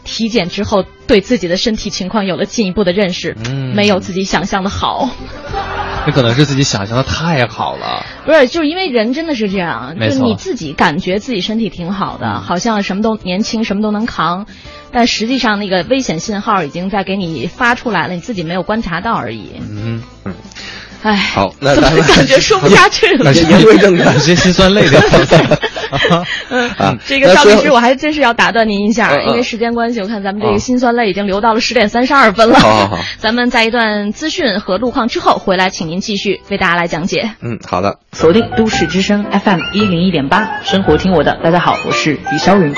[0.03, 5.11] 体检之后，对自己的身体情况有了进一步的认识，嗯没有自己想象的好。
[6.07, 8.07] 那可能是自己想象的太好了。
[8.25, 14.47] 不是，就是因为人真的是这样，就你自己感觉自己身体挺好的，好像什么都年轻，什么都能扛，
[14.93, 19.51] 但实际上那个危险信号已经在给你发出来了，你自己没有观察到而已。
[19.61, 20.35] 嗯嗯，
[21.03, 23.25] 唉，好，那怎么咱们感觉说不下去了？
[23.25, 25.01] 那是言归正传有些心酸泪掉。
[26.51, 32.59] 嗯啊这个赵律师，我还真是要打断您一下，因为时间关系，我看咱们这哦个心酸泪已经流到了十点三十二分了。
[32.59, 37.31] 好好好 咱们在一段资讯和路况之后回来，请您继续为大家来讲解。
[37.41, 37.99] 嗯，好的。
[38.13, 41.39] 锁定都市之声 FM 一零一点八，生活听我的。
[41.43, 42.75] 大家好，我是李霄云。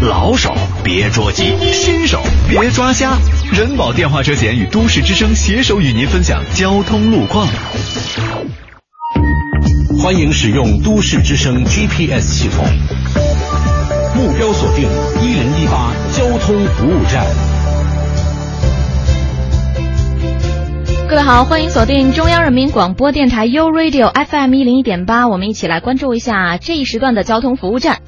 [0.00, 3.18] 老手别捉鸡，新手别抓瞎。
[3.52, 7.48] 人保电话车险与都市之声携手与您分享交通路况。
[10.00, 12.64] 欢迎使用都市之声 GPS 系统，
[14.14, 14.88] 目标锁定
[15.20, 17.26] 一零一八交通服务站。
[21.08, 27.98] 各位好，欢迎锁定中央人民广播电台 u Radio FM 一零一点八，我们一起来关注一下这一时段的交通服务站。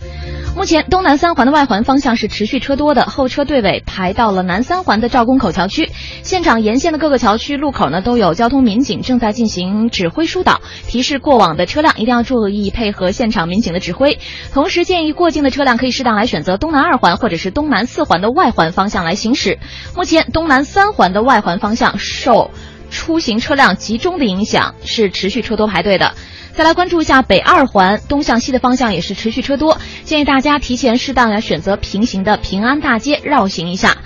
[0.56, 5.90] 目前东南三环的外环方向是持续车多的，后车队尾排到了南三环的赵公口桥区。
[6.22, 14.18] 现场沿线的各个桥区路口呢都有交通民警正在进行指挥疏导，提示过往的车辆一定要注意配合现场民警的指挥。
[14.52, 19.58] 同时建议过境的车辆可以适当来选择东南二环或者是东南四环的外环方向来行驶。
[19.96, 22.50] 目前东南三环的外环方向受
[22.90, 26.12] 出行车辆集中的影响，是持续车多排队的。
[26.60, 33.96] 再来关注一下北二环东向西的方向也是持续车多，建议大家提前适当来选择平行的平安大街绕行一下。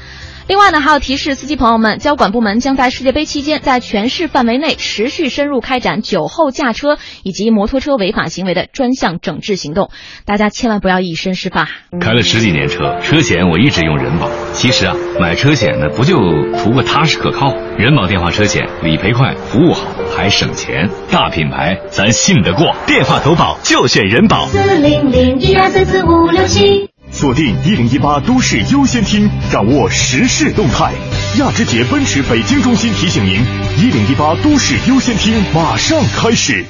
[0.47, 9.89] 另外呢，还要提示司机朋友们，交管部门将在世界杯期间，在全市范围内持续深入开展酒后驾车以及摩托车违法行为的专项整治行动，
[10.27, 11.71] 大家千万不要以身试法。
[11.99, 14.29] 开了十几年车，车险我一直用人保。
[14.53, 16.17] 其实啊，买车险呢，不就
[16.59, 17.55] 图个踏实可靠？
[17.79, 22.77] 人保电话车险理赔快，服务好，还省钱，大品牌咱信得过。
[22.87, 24.47] 电话投保就选人保。
[24.49, 26.94] 四零零一二三四五六七。
[27.25, 30.93] 锁定一零一八都市优先听，掌握时事动态。
[31.39, 33.43] 亚之杰奔驰北京中心提醒您：
[33.79, 36.63] 一零一八都市优先听马上开始。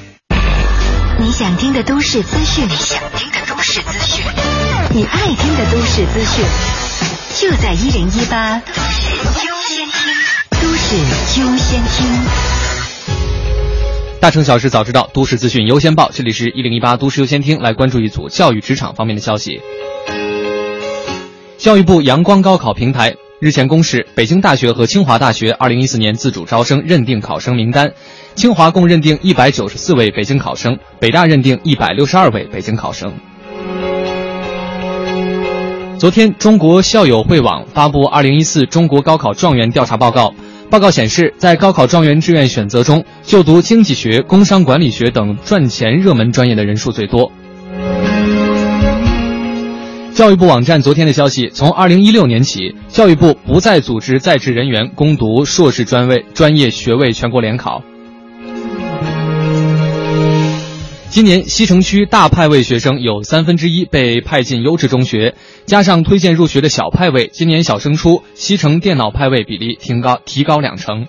[1.19, 4.23] 你想听的都市资讯，你想听的都市资讯，
[4.91, 6.45] 你爱听的都市资讯，
[7.33, 10.13] 就在一零一八都市优先听，
[10.61, 10.95] 都市
[11.41, 12.07] 优先听。
[14.21, 16.11] 大城小事早知道，都市资讯优先报。
[16.13, 19.59] 这里是一零一八都市优先听，来关注一组教育职场方面的消息。
[21.57, 27.93] 教育部阳光高考平台日前公示北京大学和清华大学二零一四年自主招生认定考生名单，
[28.35, 33.13] 清华共认定一百九十四位北京考生，北大认定一百六十二位北京考生。
[35.97, 40.33] 昨天，中国校友会网发布二零一四中国高考状元调查报告。
[40.69, 47.31] 报告显示，在高考状元志愿选择中，就读经济学、工商管理学等赚钱热门专业的人数最多。
[50.15, 57.83] 教育部网站昨天的消息，从二零一六年起，教育部不再组织在职人员攻读硕士专位专业学位全国联考。
[61.09, 71.07] 今年西城区大派位学生有三分之一被派进优质中学，加上推荐入学的小派位，今年小升初西城电脑派位比例提高提高两成。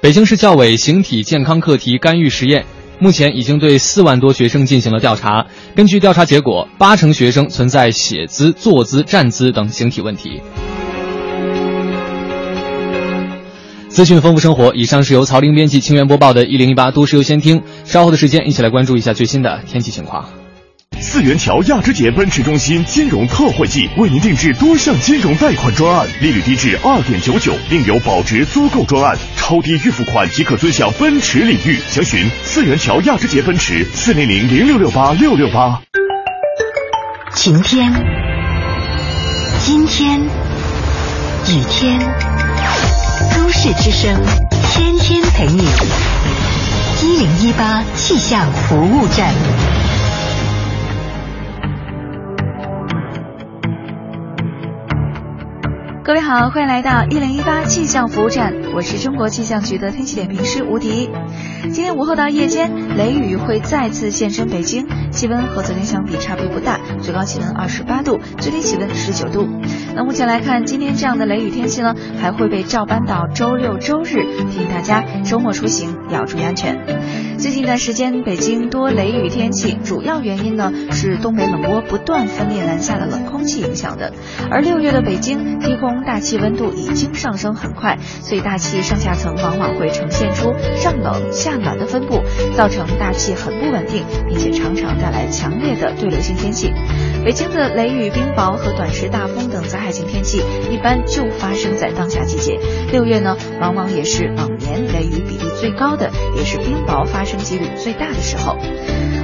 [0.00, 2.64] 北京市教委形体健康课题干预实验，
[3.00, 5.46] 目前已经对四万多学生进行了调查。
[5.74, 10.40] 根据调查结果，八成学生存在写姿、坐姿、站姿等形体问题。
[13.88, 17.60] 资讯丰富生活，以上是由曹玲编辑、清源播报的《一零一八都市优先听》。
[17.84, 20.28] 稍后的时间，一起来关注一下最新的天气情况。
[21.10, 31.78] 四元桥亚之杰奔驰中心金融特惠季，为您定制多项金融贷款专案，利率低至二点九九，另有保值租购专案，超低预付款即可尊享奔驰礼遇。
[31.88, 35.80] 详询四元桥亚之杰奔驰四零零零六六八六六八。
[37.34, 37.90] 晴天，
[39.64, 41.98] 今天，雨天。
[43.34, 44.14] 都市之声，
[44.70, 45.66] 天天陪你。
[47.02, 49.32] 一零一八气象服务站。
[56.08, 61.10] 各位好，欢迎来到一零一八气象服务站，我是中国气象局的天气点评师吴迪。
[61.64, 69.46] 今天午后到夜间，雷雨会再次现身北京，气温和昨天相比差别不大，最高气温二十八度，最低气温十九度。
[69.94, 76.86] 那目前来看，今天这样的雷雨天气呢，还会被照搬到周六周日，提醒大家周末出行要注意安全。
[77.36, 84.14] 最近一段时间，北京多雷雨天气，主要原因呢是东北冷涡不断分裂南下的冷空气影响的。
[84.50, 92.22] 而六月的北京，低空大气温度已经上升很快，所以大气上下层往往会呈现出上冷下暖的分布，
[92.56, 96.72] 造成大气很不稳定，并且常常带来强烈的对流性天气。
[97.24, 102.58] 北京的雷雨、冰雹和短时大风等灾害性天气，一般就发生在当下季节。
[102.92, 108.56] 六月呢，往往也是往年雷雨比例最高的，也是冰雹发生几率最大的时候。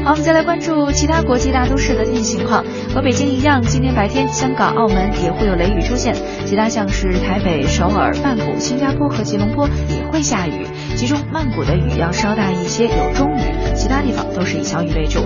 [0.04, 2.62] 好，我们再来关注其他国际大都市的天气情况。
[2.94, 15.20] 和北京一样，今天白天香港、澳门也会有雷雨出现，其他像是台北、首尔、曼谷、新加坡和吉隆坡也会下雨，其中曼谷的雨要稍大一些，有中雨，其他地方都是以小雨为主。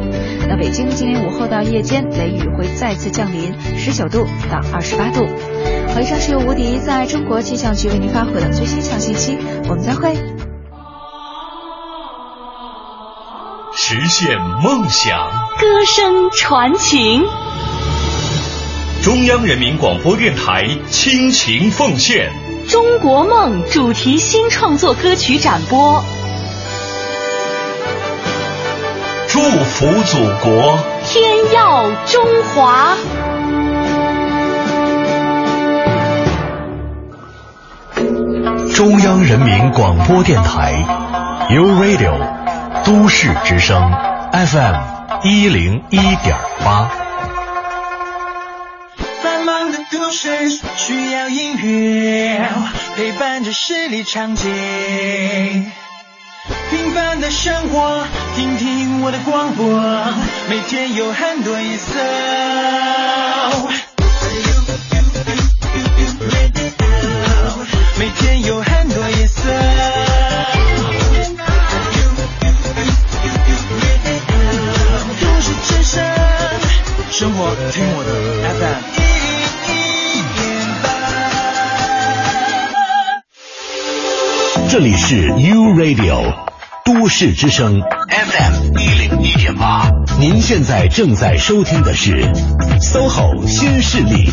[0.48, 5.27] 那北京今天午后到夜间雷雨会再次降临，十九度到二十八度。
[5.94, 10.14] 好，以上是由吴迪在中国气象局为您发回的最新气象信息，我们再会。
[13.81, 15.16] 实现梦想，
[15.61, 17.22] 歌声传情。
[19.03, 22.31] 中央人民广播电台倾情奉献
[22.71, 26.05] 《中国梦》主题新创作歌曲展播，
[29.29, 31.23] 祝福祖国，天
[31.55, 32.97] 耀中华。
[38.75, 40.85] 中央人民广播电台
[41.51, 42.15] ，You Radio。
[42.85, 43.93] 都市之声
[44.33, 44.75] FM
[45.25, 47.08] 一零一点八。
[49.90, 52.46] 都市需要音乐
[52.96, 54.44] 陪伴着十里长街，
[56.70, 59.66] 平凡的生活，听听我的广播，
[60.51, 61.98] 每天有很多颜色。
[67.99, 69.43] 每天有很多颜色。
[77.11, 78.11] 生活听我的
[78.61, 79.08] FM
[84.79, 86.33] 这里是 U Radio
[86.85, 92.22] 都市之声 FM 一零一点八，您现在正在收听的是
[92.81, 94.31] SOHO 新势力。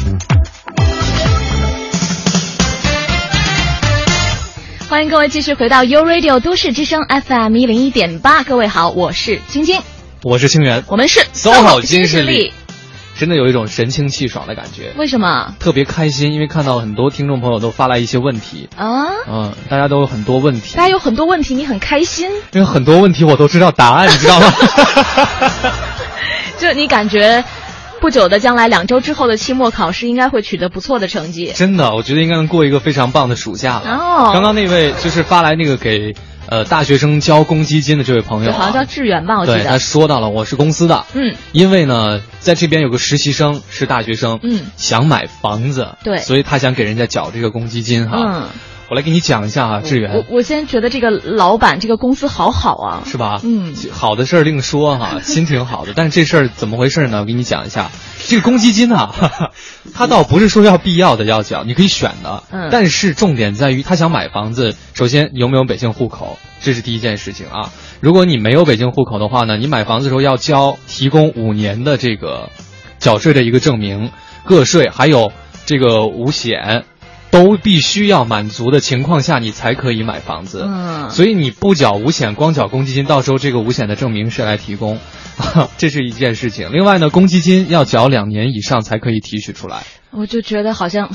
[4.87, 9.81] 欢迎各位继续回到 U Radio 都市之声 FM 一零一点八，各位好，我是晶晶，
[10.21, 12.53] 我是清源，我们是 SOHO 新势力，
[13.17, 14.93] 真的有一种神清气爽的感觉。
[14.97, 15.55] 为什么？
[15.59, 24.53] 特别开心，因为看到很多听众朋友都发来一些问题啊，嗯，大家都有很多问题，大家有很多问题，你很开心，因为很多问题我都知道答案，你知道吗？
[26.59, 27.43] 就你感觉。
[28.01, 31.53] 不久的将来，两周之后的期末考试应该会取得不错的成绩。
[31.55, 33.89] 真的，我觉得应该能过一个非常棒的暑假了。
[33.89, 36.13] 哦，刚刚那位就是发来那个给
[36.47, 39.59] 呃大学生交公积金的这位朋友，好像叫志远吧，我记得。
[39.59, 48.17] 对，他说到了，我是公司的，嗯，因为呢，在这边有个实习生是大学生，嗯，想买房子，对，所以他想给人家缴这个公积金哈。
[48.17, 48.49] 嗯。
[48.87, 50.13] 我来给你讲一下啊，志远。
[50.13, 53.41] 我我先觉得这个老板这个公司好好啊，是吧？
[53.43, 55.93] 嗯，好的事儿另说哈， 心挺好的。
[55.95, 57.21] 但是这事儿怎么回事呢？
[57.21, 57.89] 我给你讲一下，
[58.27, 59.51] 这个公积金啊，
[59.95, 62.43] 他倒不是说要必要的要缴，你可以选的。
[62.51, 62.69] 嗯。
[62.71, 67.71] 但是重点在于他想买房子，首先有没有北京户口，这是第一件事情啊。
[68.01, 72.49] 如果你没有北京户口的话呢，你买房子的时候要交提供五年的这个
[72.99, 74.11] 缴税的一个证明，
[74.45, 75.31] 个税还有
[75.65, 76.85] 这个五险。
[77.35, 80.63] 都必须要满足的情况下，你才可以买房子。
[80.65, 84.99] 嗯，所以你不缴五险，光缴公积金，到时候这个五险的证明谁来提供？
[85.77, 86.71] 这是一件事情。
[86.71, 89.83] 另外呢，公积金要缴两年以上才可以提取出来。
[90.11, 91.09] 我就觉得好像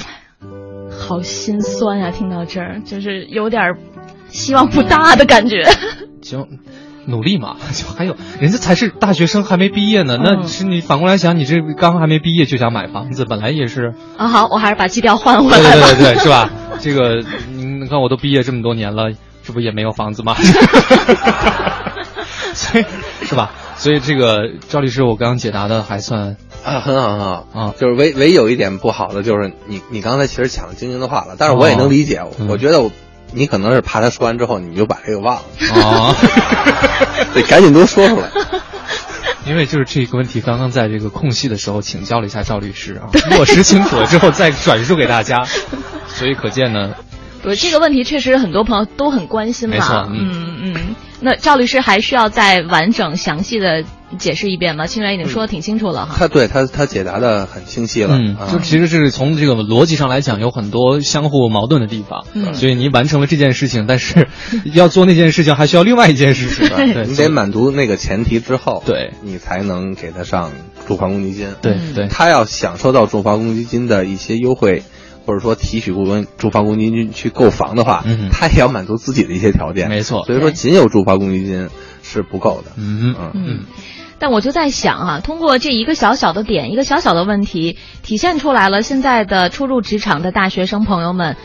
[0.90, 3.62] 好心酸呀，听到这儿就是有点
[4.28, 5.64] 希望不大的感觉。
[6.20, 6.46] 行。
[7.06, 10.18] 努力嘛， 就还有人家才是大学生，还没毕业呢。
[10.22, 14.28] 那是你反过来想，你这刚还没毕业就想买房子，本来也是啊。
[14.28, 15.72] 好，我还是把基调换回来。
[15.74, 16.50] 对对对对，是吧？
[16.80, 17.22] 这个
[17.54, 20.34] 你看，我都毕业这么多年了，这不也没有房子吗？
[22.54, 22.84] 所以
[23.24, 23.52] 是吧？
[23.76, 27.74] 所以这个赵律师，我刚刚解答的还算啊，很好很好啊。
[27.78, 32.90] 就是唯唯有一点不好的就是你你刚才其实抢晶晶的话了，但是我也能理解，我觉得我。
[33.32, 35.42] 你可能是怕他说完之后你就把这个忘了
[35.82, 36.14] 啊，
[37.34, 38.28] 得赶紧多说出来。
[39.46, 45.44] 因为就是这个问题，刚刚在这个空隙的时候请教了一下赵律师啊， 落实清楚了之后再转述给大家，
[46.08, 46.94] 所以可见呢，
[47.42, 49.74] 不是这个问题确实很多朋友都很关心嘛。
[49.76, 50.94] 没错，嗯嗯。
[51.20, 53.84] 那赵律师还需要再完整详细的
[54.18, 54.86] 解释一遍吗？
[54.86, 56.16] 清源已经说的挺清楚了哈。
[56.18, 58.16] 他对他他解答的很清晰了。
[58.16, 62.24] 嗯，就其实是从这个逻辑上来讲，有很多相互矛盾的地方。
[62.32, 64.28] 嗯，所以你完成了这件事情，但是
[64.72, 66.68] 要做那件事情还需要另外一件事情。
[66.68, 70.50] 对，你得满足那个前提之后，对你才能给他上
[70.86, 71.48] 住房公积金。
[71.60, 74.82] 对对，他要享受到住房公积金的一些优惠。
[75.30, 80.24] 或者说提取部分住房公积金去购房的话，嗯，他也要满足自己的一些条件，没错。
[80.24, 81.68] 所以说，仅有住房公积金
[82.02, 82.72] 是不够的。
[82.76, 83.60] 嗯嗯嗯。
[84.18, 91.36] 但我就在想啊，通过这一个小小的点，一个小小的问题，体现出来了现在的初入职场的大学生朋友们，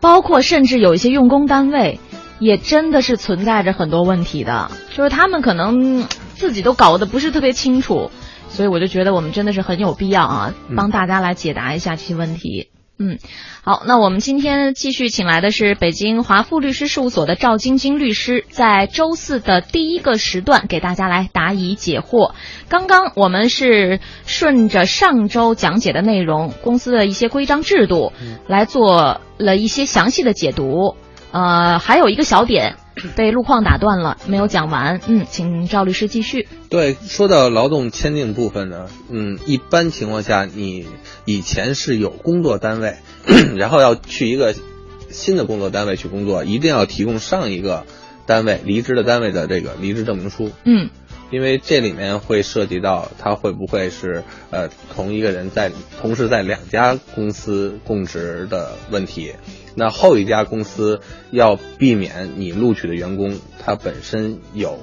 [0.00, 2.00] 包括甚至有一些用工单位，
[2.38, 6.06] 也真的是存在着很多问题的，就是他们可能
[6.36, 8.10] 自己都搞得不是特别清楚，
[8.48, 12.70] 所以我就觉得我们真的是很有必要啊，帮大家来解答一下这些问题。
[12.98, 13.18] 嗯，
[13.62, 22.32] 好，那我们今天继续请来的是北京华富律师事务所的赵晶晶律师，在周四的第一个时段给大家来答疑解惑。
[22.70, 28.14] 刚刚我们是顺着上周讲解的内容，公司的一些规章制度，
[28.46, 30.96] 来做了一些详细的解读。
[31.32, 32.76] 呃，还有一个小点
[33.14, 35.00] 被路况打断了，没有讲完。
[35.06, 36.48] 嗯，请赵律师继续。
[36.70, 40.86] 对，说到劳动签订部分呢，嗯，一般情况下，你
[41.24, 42.96] 以前是有工作单位，
[43.56, 44.54] 然后要去一个
[45.10, 47.84] 新的工作单位去工作，一定要提供上一个
[48.26, 50.50] 单位离职的单位的这个离职证明书。
[50.64, 50.90] 嗯，
[51.30, 59.34] 因为这里面会涉及到他会不会是呃同一个人在同时在两家公司供职的问题。
[59.74, 61.00] 那后一家公司
[61.32, 64.78] 要避免你录取的员工他本身有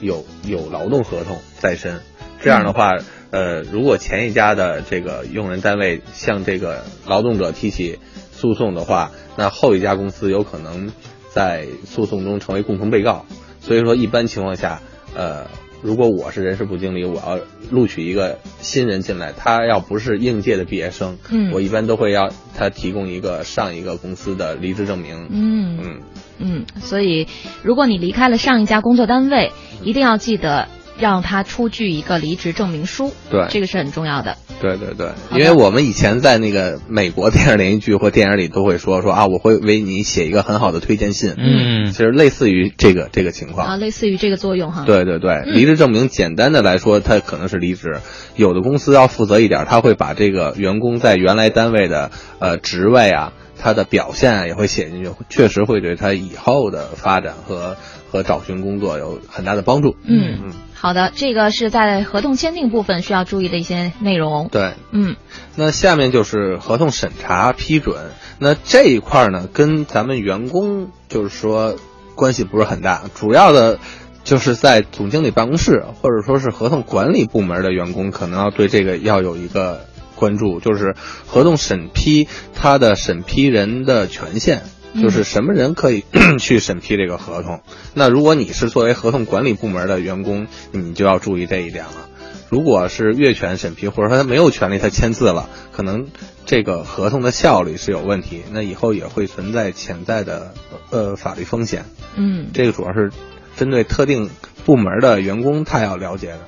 [0.00, 2.00] 有有劳动合同在身，
[2.42, 2.92] 这样的话，
[3.30, 7.98] 呃，如果前一家的这个用人单位向这个劳动者提起
[8.32, 10.92] 诉讼的话，那后一家公司有可能
[11.32, 13.24] 在诉讼中成为共同被告。
[13.60, 14.82] 所以说，一般情况下，
[15.14, 15.46] 呃。
[15.82, 17.38] 如果我是人事部经理，我要
[17.70, 25.78] 录取一个新人进来，他要不是应届的毕业生，嗯，我一般都会要他提供一个上一个公司的离职证明，嗯。
[25.82, 26.00] 嗯。
[26.42, 27.26] 嗯，所以
[27.62, 29.52] 如果你离开了上一家工作单位，
[29.82, 30.68] 一定要记得
[31.00, 34.36] 让他出具一个离职证明书，对，这个是很重要的。
[34.60, 41.34] 对对对，因为我们以前在那个美国电视连续剧或电影里都会说说啊，我会为你写一个很好的推荐信。
[41.38, 44.84] 嗯，其实类似于这个这个情况啊，类似于这个作用哈。
[44.84, 48.00] 对对对，离职证明简单的来说，它可能是离职。
[48.36, 53.32] 有的公司要负责一点，他会把这个员工在原来单位的呃职位啊。
[53.62, 57.76] 他的表现啊也会写进去，确实会对他以后的发展和
[58.10, 59.96] 和找寻工作有很大的帮助。
[60.02, 60.52] 嗯嗯，
[60.82, 64.48] 好的，这个是在合同签订部分需要注意的一些内容。
[64.50, 65.14] 对，嗯，
[65.54, 68.12] 那下面就是合同审查批准。
[68.38, 71.76] 那这一块呢，跟咱们员工就是说
[72.14, 73.78] 关系不是很大，主要的
[74.24, 79.84] 就是在总经理办公室或者说是合同管理部门的员工，可能要对这个要有一个
[80.16, 84.62] 关注，就是合同审批它的审批人的权限，
[84.94, 86.04] 就是什么人可以
[86.40, 87.60] 去审批这个合同。
[87.94, 92.08] 那如果你是作为合同管理部门的员工，你就要注意这一点了。
[92.48, 96.08] 如果是越权审批，或者说他没有权利，他签字了，可能
[96.46, 100.52] 这个合同的效率是有问题，那以后也会存在潜在的
[100.90, 101.84] 呃法律风险。
[102.16, 103.12] 嗯，这个主要是
[103.56, 104.30] 针对特定
[104.64, 106.40] 部门的员工他要了解的。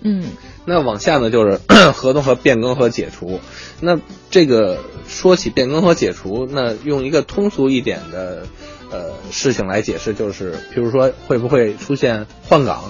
[0.00, 0.24] 嗯，
[0.66, 1.60] 那往下呢就是
[1.94, 3.40] 合同和变更和解除。
[3.80, 4.00] 那
[4.30, 8.46] 这个说起变更和解除，那用一个通俗一点的
[8.90, 12.84] 呃事情来解释，就是比如说会不会出现换岗？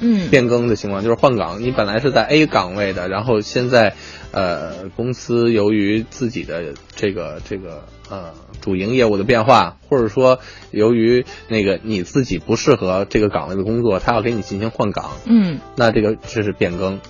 [0.00, 3.96] 嗯，变更的情况就是换岗，你本来是在 A 岗位的，然后现在，
[4.30, 10.38] 呃，公司由于自己的这个这个呃主营业务的变化，或者说
[10.70, 17.00] 由于那个你自己不适合这个岗位的工作，他要给你进行换岗，嗯，那这个这是变更。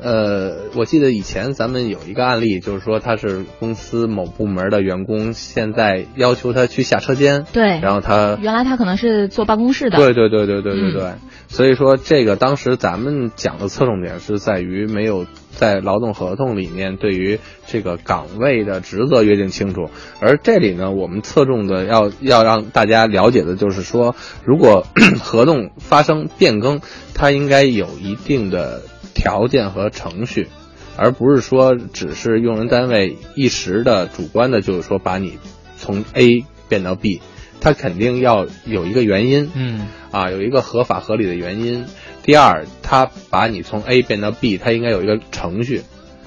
[0.00, 11.12] 呃，我记得以前咱们有一个案例，就是说他是公司某部门的员工，现在要求他去下车间，对，然后他原来他可能是坐办公室的，对对对对对对对，
[11.48, 19.90] 所以说这个当时咱们讲的侧重点是在于没有在劳动合同里面对于这个岗位的职责约定清楚，
[20.20, 24.86] 而这里呢，我们侧重的要要让大家了解的就是说，如果
[25.20, 26.80] 合同发生变更，
[27.14, 28.82] 它应该有一定的。
[29.18, 30.46] 条件和程序，
[30.96, 35.38] 而不是说只是用人单位一时的主观的，就是说把你
[35.76, 37.20] 从 A 变到 B，
[37.60, 41.84] 它肯定要有一个原因，嗯，啊，有一个合法合理的原因。
[42.22, 45.82] 第二，他把你从 A 变到 B，它应该有一个程序，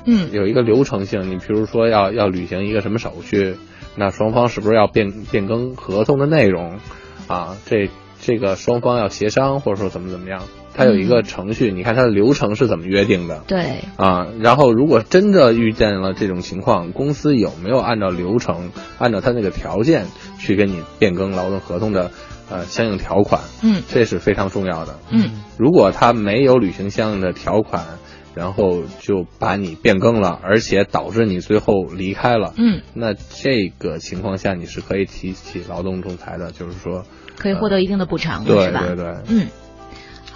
[0.06, 1.30] 嗯，有一个流程性。
[1.32, 3.56] 你比如说要要履行一个什么手续，
[3.96, 6.80] 那双方是不是要变变更合同的内容？
[7.28, 7.89] 啊，这
[8.20, 10.42] 这个双方要协商，或者说怎么怎么样。
[10.74, 13.43] 它有一个程序，你看它的流程是怎么约定的？
[13.47, 20.05] 对啊，然后如果真的遇见了这种情况，公司有没有按照流程，按照它那个条件
[20.39, 22.11] 去给你变更劳动合同的
[22.49, 23.41] 呃相应条款？
[23.61, 24.99] 嗯，这是非常重要的。
[25.09, 27.86] 嗯，如果他没有履行相应的条款，
[28.34, 37.03] 然后就把你变更了，而且导致你最后离开了，嗯，那这个情况下你是可以提起劳动仲裁的，就是说
[37.38, 38.84] 可以获得一定的补偿，对是吧？
[38.88, 39.47] 对对，嗯。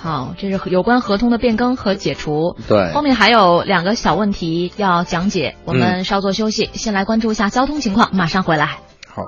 [0.06, 2.56] 好，这是有关合同的变更和解除。
[2.68, 8.68] 对，后面还有两个小问题要讲解，我们稍作休息，先来关注一下交通情况，马上回来。
[9.08, 9.24] 好，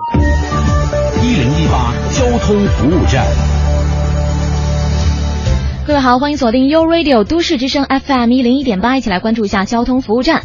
[1.23, 3.25] 一零一八交通服务站。
[5.87, 10.43] 各位好，欢迎锁定 U Radio 都市之声 FM 一零一点八，一起来关注一下交通服务站。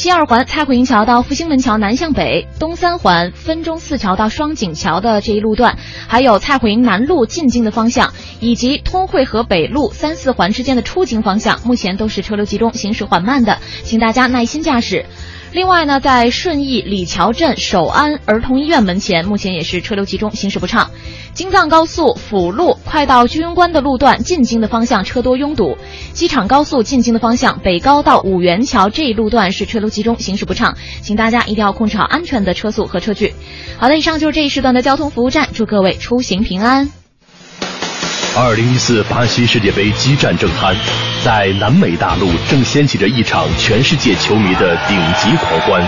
[0.00, 5.76] 西二环蔡慧营桥到复兴门桥南向北，东三环分钟四桥到双井桥的这一路段，
[6.08, 15.04] 还有蔡慧营南路进京的方向，以及通惠河北路三四环之间的出京方向，目前都是车流集中、行驶缓慢的，请大家耐心驾驶。
[15.52, 20.90] 另外呢，在顺义李桥镇首安儿童医院门前，目前也是车流集中，行驶不畅。
[21.32, 25.76] 京藏高速辅路快到居庸关的路段进京的方向车多拥堵，
[26.12, 33.34] 机场高速进京的方向北高到五元桥这一路段是车流集中，行驶不畅，请大家一定要控制好安全的车速和车距。
[33.78, 36.99] 好的，以上就是这一时段的交通服务站，祝各位出行平安。
[38.36, 40.74] 二零一四巴西世界杯激战正酣，
[41.24, 45.82] 在南美大陆正掀起着一场全世界球迷的顶级狂欢。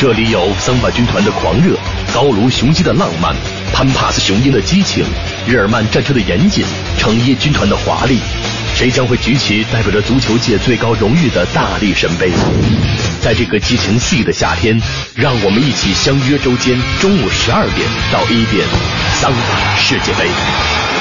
[0.00, 1.76] 这里有桑巴军团的狂热，
[2.14, 3.34] 高卢雄鸡的浪漫，
[3.74, 5.04] 潘帕斯雄鹰的激情，
[5.46, 6.64] 日耳曼战车的严谨，
[6.98, 8.18] 成衣军团的华丽。
[8.74, 12.30] 谁将会举起代表着足球界最高荣誉的大力神杯？
[13.20, 14.80] 在这个激情四溢的夏天，
[15.14, 18.66] 让我们一起相约周间中午十二点到一点，
[19.14, 20.91] 桑巴世界杯。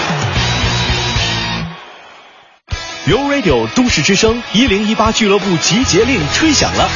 [3.12, 6.90] 由 Radio 都市之声一零一八俱乐部集结令吹响了，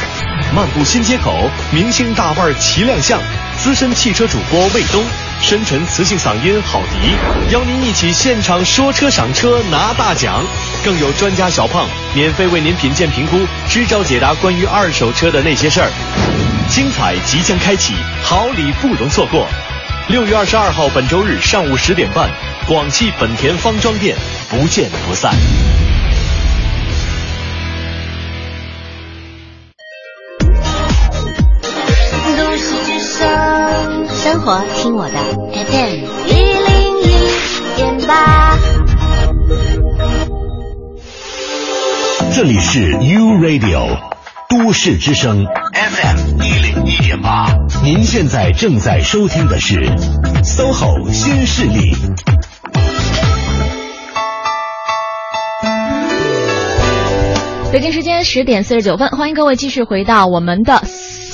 [0.56, 3.20] 漫步新街口，明星大腕齐亮相，
[3.58, 5.04] 资深汽车主播卫东，
[5.42, 10.42] 深沉磁性嗓音郝迪，邀您一起现场说车赏车拿大奖，
[10.86, 15.92] 更有专家小胖免费为您品鉴评估，支招解答关于二手车的那些事儿，
[16.70, 17.94] 精彩即将开启，
[18.24, 19.46] 好礼不容错过。
[20.08, 22.30] 六月二十二号本周日上午十点半，
[22.66, 24.16] 广汽本田方庄店，
[24.48, 25.34] 不见不散。
[42.36, 43.98] 这里是 U Radio
[44.50, 47.48] 都市之声 FM 一零一点八，
[47.82, 49.80] 您现在正在收听的是
[50.44, 51.94] SOHO 新势力。
[57.72, 60.84] 北京时间十点四十九分，欢迎各位继续回到我们的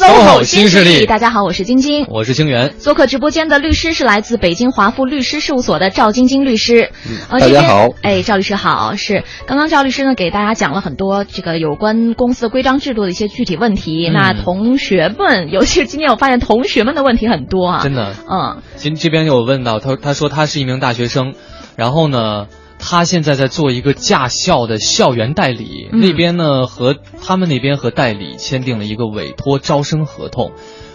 [0.02, 2.74] SOHO 新势力大家好，我是晶晶，我是清源。
[2.80, 6.89] 做客直播间的律师是来自北京华富律师事务所的赵晶晶律师。
[7.30, 8.95] 呃，大家好哎，赵律师好。
[8.95, 14.08] 是刚刚赵律师呢给大家讲了很多这个有关公司的规章制度的一些具体问题。
[14.10, 17.84] 嗯那同学们，尤其是今天我发现同学们的问题很多啊。
[17.84, 21.36] 真的，嗯，今这边有问到他，他说他是一名大学生，
[21.76, 22.47] 然后呢，
[22.82, 30.51] 他现在在做一个驾校的校园代理，嗯那边呢和他们那边和代理签订了一个委托招生合同。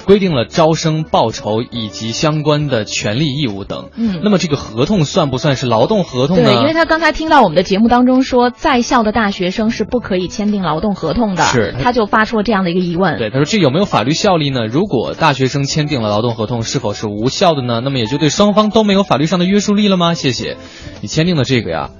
[0.06, 3.90] 规定了招生报酬以及相关的权利义务等。
[3.96, 6.44] 嗯那么这个合同算不算是劳动合同呢？
[6.44, 13.18] 对，因为他刚才听到我们的节目当中说，在校的大学生是不可以签订劳动合同的，是他就发出了这样的一个疑问。
[13.18, 14.66] 对，他说这有没有法律效力呢？
[14.66, 17.80] 如果大学生签订了劳动合同，是否是无效的呢？
[17.82, 20.14] 那么也就对双方都没有法律上的约束力了吗？
[20.14, 20.56] 谢谢，
[21.00, 21.90] 你签订的这个呀，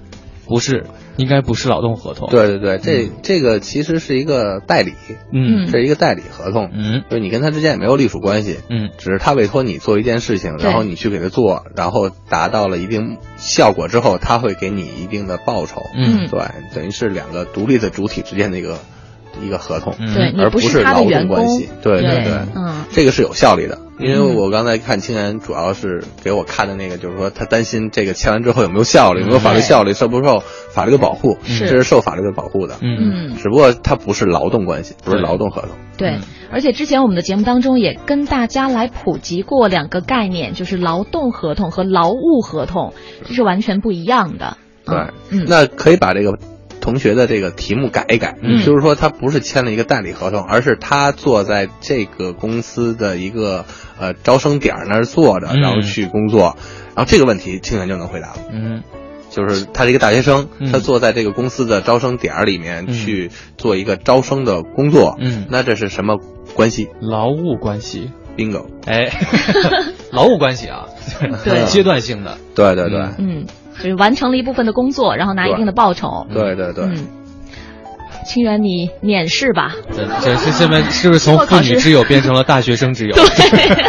[0.46, 0.86] 不是，
[1.16, 2.28] 应该不是劳动合同。
[2.30, 4.92] 对对对，这这个其实是一个代理，
[5.32, 5.66] 嗯。
[5.66, 16.28] 这是一个代理合同，嗯，就是你跟他之间也没有隶属关系，嗯，只是他委托你做一件事情，然后你去给他做，然后达到了一定效果之后，他会给你一定的报酬，嗯。
[16.28, 16.40] 对，
[16.74, 18.78] 等于是两个独立的主体之间的一个
[19.42, 20.14] 一个合同，嗯。
[20.14, 22.84] 对而不是劳动关系，对对对，嗯。
[22.92, 23.78] 这个是有效力的。
[23.98, 24.36] 因为嗯。
[24.36, 32.74] 我刚才看青年主要是给我看的那个，就是说他担心这个签完之后有没有效力，有没有法律效力，受不受法律的保护，是这是受法律的保护的。
[32.82, 33.30] 嗯。
[33.30, 35.70] 嗯，只不过它不是劳动关系，不是劳动合同。
[35.96, 36.18] 对，
[36.50, 42.92] 而且之前我们的节目当中也跟大家来普及过两个概念，就是劳动合同和劳务合同，
[43.24, 44.58] 这是完全不一样的。
[44.84, 44.94] 对，
[45.30, 45.46] 嗯。
[45.48, 46.38] 那可以把这个
[46.86, 48.64] 同学的这个题目改一改，嗯。
[48.64, 53.64] 就是说他不是签了一个代理合同，而是他坐在这个公司的一个
[53.98, 55.60] 呃招生点儿那儿坐着，嗯。
[55.60, 56.56] 然后去工作，
[56.94, 58.28] 然后这个问题清源就能回答。
[58.28, 58.36] 了。
[58.52, 58.82] 嗯。
[59.28, 60.70] 就是他是一个大学生，嗯。
[60.72, 62.94] 他坐在这个公司的招生点儿里面嗯。
[62.94, 66.16] 去做一个招生的工作，嗯，那这是什么
[66.54, 66.88] 关系？
[67.00, 69.10] 劳务关系，？bingo，哎，
[70.12, 70.86] 劳务关系啊，
[71.44, 71.66] 对。
[71.66, 73.16] 阶段性的，对对对，嗯。
[73.18, 73.46] 嗯，
[73.78, 76.26] 就是完成了一部分的工作，然后拿一定的报酬。
[76.32, 76.84] 对对对。
[76.84, 77.06] 嗯，
[78.24, 79.74] 清源，你免试吧。
[79.94, 83.14] 这这这现在是不是从妇女之友变成了大学生之友？
[83.14, 83.22] 对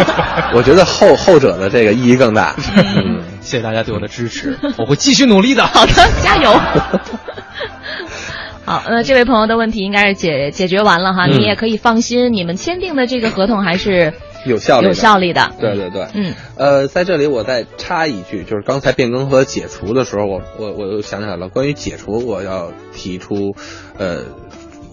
[0.54, 2.56] 我觉得后后者的这个意义更大。
[2.76, 5.66] 嗯，谢谢大家对我的支持，我会继续努力的。
[5.68, 6.52] 好的，加油。
[8.66, 14.14] 好，呃，这位朋友的问题应该是解解决完了哈，嗯你也可以放心，你们签订的这个合同还是
[14.48, 15.52] 有效率有效力的。
[15.60, 23.56] 对对对，嗯，呃，在这里我再插一句，就是刚才变更和解除的时候，我我我又想起来了，关于解除，我要提出，
[23.98, 24.22] 呃，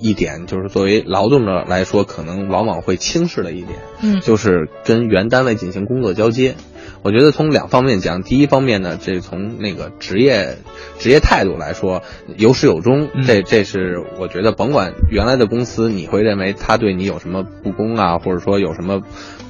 [0.00, 4.20] 一点，就是作为劳动者来说，可能往往会轻视的一点，嗯。
[4.20, 6.56] 就是跟原单位进行工作交接。
[7.02, 10.56] 我觉得从两方面讲，第一方面呢，这从那个职业
[10.98, 12.02] 职业态度来说，
[12.38, 13.24] 有始有终，嗯。
[13.26, 19.02] 这这是我觉得甭管原来的公司你会认为他对你有什么不公啊，或者说有什么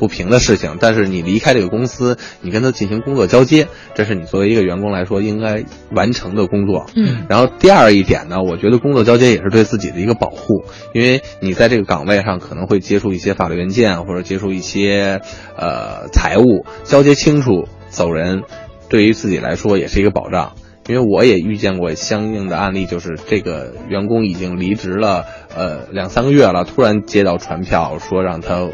[0.04, 6.84] 不平的事情，但是你离开这个公司，你跟他进行工作交接，这是你作为一个员工来说应该完成的工作。
[6.94, 15.22] 嗯然后第二一点呢，我觉得工作交接也是对自己的一个保护，因为你在这个岗位上可能会接触一些法律文件，或者接触一些
[15.56, 18.42] 呃财务，交接清楚走人，
[18.90, 20.52] 对于自己来说也是一个保障。
[20.86, 25.24] 因为我也遇见过相应的案例，就是这个员工已经离职了，
[25.56, 28.68] 呃两三个月了，突然接到传票说让他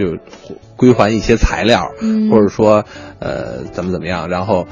[0.00, 0.16] 就
[0.76, 2.84] 归还一些材料，嗯或者说
[3.18, 4.66] 呃怎么怎么样，然后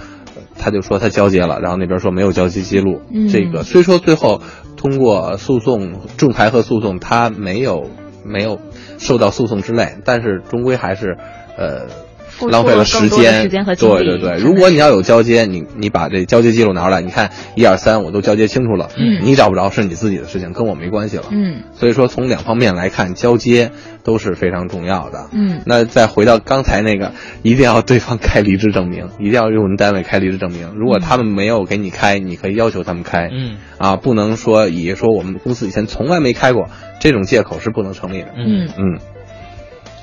[0.59, 3.03] 他就说他交接了，然后那边说没有交接记录。
[3.13, 4.41] 嗯这个虽说最后
[4.77, 7.91] 通过诉讼仲裁和诉讼，他没有
[8.25, 8.59] 没有
[8.99, 11.17] 受到诉讼之累，但是终归还是
[11.57, 12.08] 呃。
[12.51, 21.25] 浪费了时间，时间和精力对对对，如果你要有交接，你你把这交接记录拿出来，你看一二三，我都交接清楚了，嗯你找不着是你自己的事情，跟我没关系了。
[21.31, 23.71] 嗯所以说从两方面来看，交接
[24.05, 25.29] 都是非常重要的。
[25.33, 27.13] 嗯那再回到刚才那个，
[27.43, 30.73] 一定要对方开离职证明，一定要用人单位开离职证明。
[30.77, 33.29] 如果他们没有给你开，你可以要求他们开。
[33.33, 36.69] 嗯啊，不能说以说我们公司以前从来没开过
[37.01, 38.29] 这种借口是不能成立的。
[38.37, 38.99] 嗯，嗯，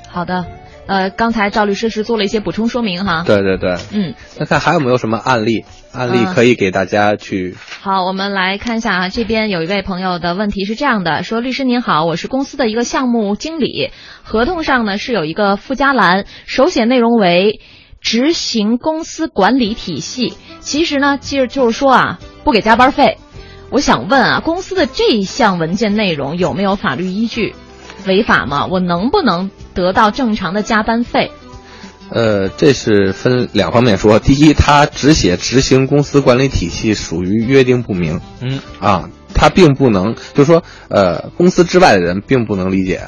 [0.08, 0.44] 好的。
[0.86, 3.24] 呃，刚才赵律师是做了一些补充说明哈。
[3.26, 3.76] 对对对。
[3.92, 5.64] 嗯，那看还有没有什么案例？
[5.92, 7.56] 案例啊可以给大家去。
[7.80, 13.90] 好，我们来看一下啊，这边有一位朋友的问题是这样的，说律师您好，我是公司的一个项目经理，
[14.22, 17.60] 合同上呢是有一个附加栏，手写内容为
[18.00, 23.16] 执行公司管理体系，其实呢，其实就是说啊，不给加班费。
[23.70, 27.54] 我想问啊，公司的这一项文件内容有没有法律依据？
[28.06, 28.66] 违法吗？
[28.70, 31.30] 我能不能得到正常的加班费？
[32.08, 34.18] 呃，这是分两方面说。
[34.18, 38.20] 第一，他只写执行公司管理体系属于约定不明。
[38.40, 43.02] 嗯啊，他并不能，就是说，呃，公司之外的人并不能理解，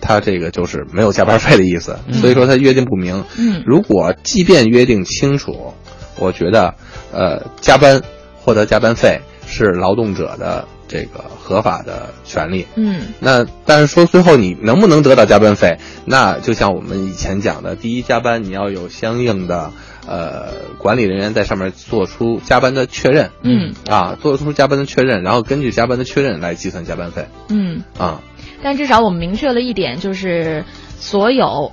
[0.00, 1.98] 他这个就是没有加班费的意思。
[2.12, 3.24] 所以说他约定不明。
[3.36, 5.74] 嗯，如果即便约定清楚，
[6.16, 6.74] 我觉得，
[7.12, 8.00] 呃，加班
[8.36, 12.66] 获得加班费是劳动者的这个合法的权利。
[12.76, 15.78] 嗯，那但是说最后你能不能得到加班费？
[16.04, 19.72] 那就像我们以前讲的，第一加班你要有相应的
[20.06, 23.30] 呃管理人员在上面做出加班的确认。
[23.42, 27.26] 嗯啊，做出加班的确认，然后根据加班的确认来计算加班费。
[27.48, 28.20] 嗯啊，
[28.62, 30.64] 但至少我们明确了一点，就是
[30.98, 31.72] 所有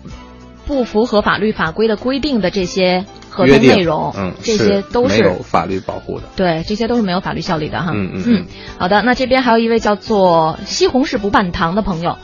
[0.66, 6.26] 不符合法律法规的规定的这些合同内容，嗯，这些都没有法律保护的。
[6.36, 7.92] 对，这些都是没有法律效力的哈。
[7.96, 8.46] 嗯嗯嗯，
[8.78, 12.18] 好的，那这边还有一位叫做西红柿不拌糖的朋友，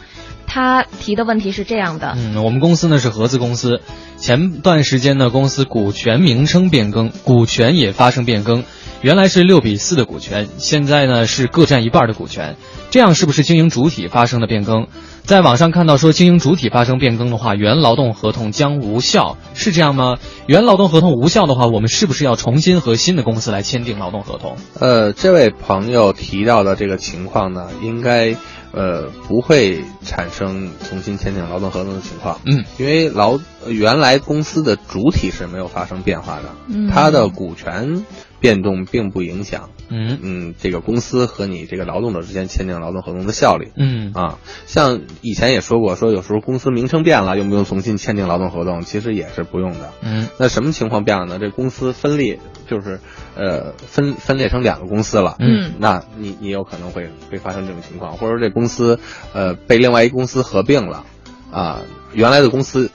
[0.45, 3.81] 他提的问题是这样的，嗯，我们公司呢是合资公司，
[4.17, 8.63] 前段时间呢公司股权名称变更，股权也发生变更，
[9.01, 12.57] 原来是六比四的股权，现在呢是各占一半的股权，
[12.89, 14.87] 这样是不是经营主体发生了变更？
[15.23, 20.17] 在网上看到说经营主体发生变更的话，原劳动合同将无效，是这样吗？
[20.47, 24.55] 原劳动合同无效的话，我们是不是要重新和新的公司来签订劳动合同？
[24.79, 28.37] 呃，这位朋友提到的这个情况呢，应该
[28.71, 32.39] 呃不会产生重新签订劳动合同的情况。
[32.45, 33.37] 嗯，因为劳
[33.67, 38.05] 原来公司的主体是没有发生变化的，嗯它的股权
[38.39, 39.69] 变动并不影响。
[39.89, 43.71] 嗯嗯，这个公司和你这个劳动者之间签订劳动合同的效力。
[43.77, 48.81] 嗯啊，像以前也说过，说有时候公司名称变了，用不用重新签订劳动合同？
[48.81, 49.93] 其实也是不用的。
[50.01, 51.39] 嗯，那什么情况变了呢？
[51.39, 52.38] 这公司分裂，
[52.69, 52.99] 就是
[53.38, 55.38] 呃分分裂成两个公司了。
[55.39, 58.99] 嗯那你你有可能会会发生这种情况，或者说这公司
[59.33, 61.05] 呃被另外一公司合并了，
[61.49, 61.79] 啊，
[62.13, 62.91] 原来的公司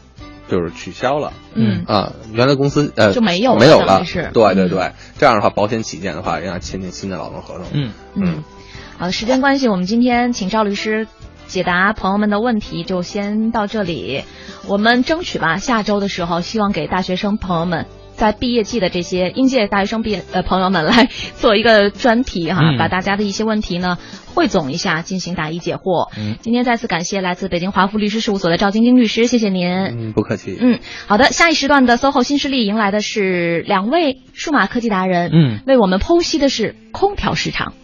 [0.53, 1.33] 就是取消了。
[1.55, 7.65] 嗯啊，原来公司呃就没有没有了是，对对对，这样的话保险起见的话，要签订新的劳动合同。
[7.73, 8.45] 嗯嗯，
[8.99, 11.09] 好的，时间关系，我们今天请赵律师
[11.47, 14.25] 解答朋友们的问题，就先到这里。
[14.69, 17.87] 我们争取吧，下周的时候，希望给大学生朋友们。
[18.17, 23.99] 在毕业季的这些应届大学生毕业呃朋友们来做一个专题哈，嗯把大家的一些问题呢
[24.35, 26.11] 汇总一下，进行答疑解惑。
[26.17, 29.69] 嗯今天再次感谢来自北京华富律师事务所的赵晶晶律师，谢谢您。
[29.69, 30.57] 嗯，不客气。
[30.61, 37.75] 嗯，好的，下一时段的 SOHO 新势力迎来的是两位数码科技达人，嗯，为我们剖析的是空调市场。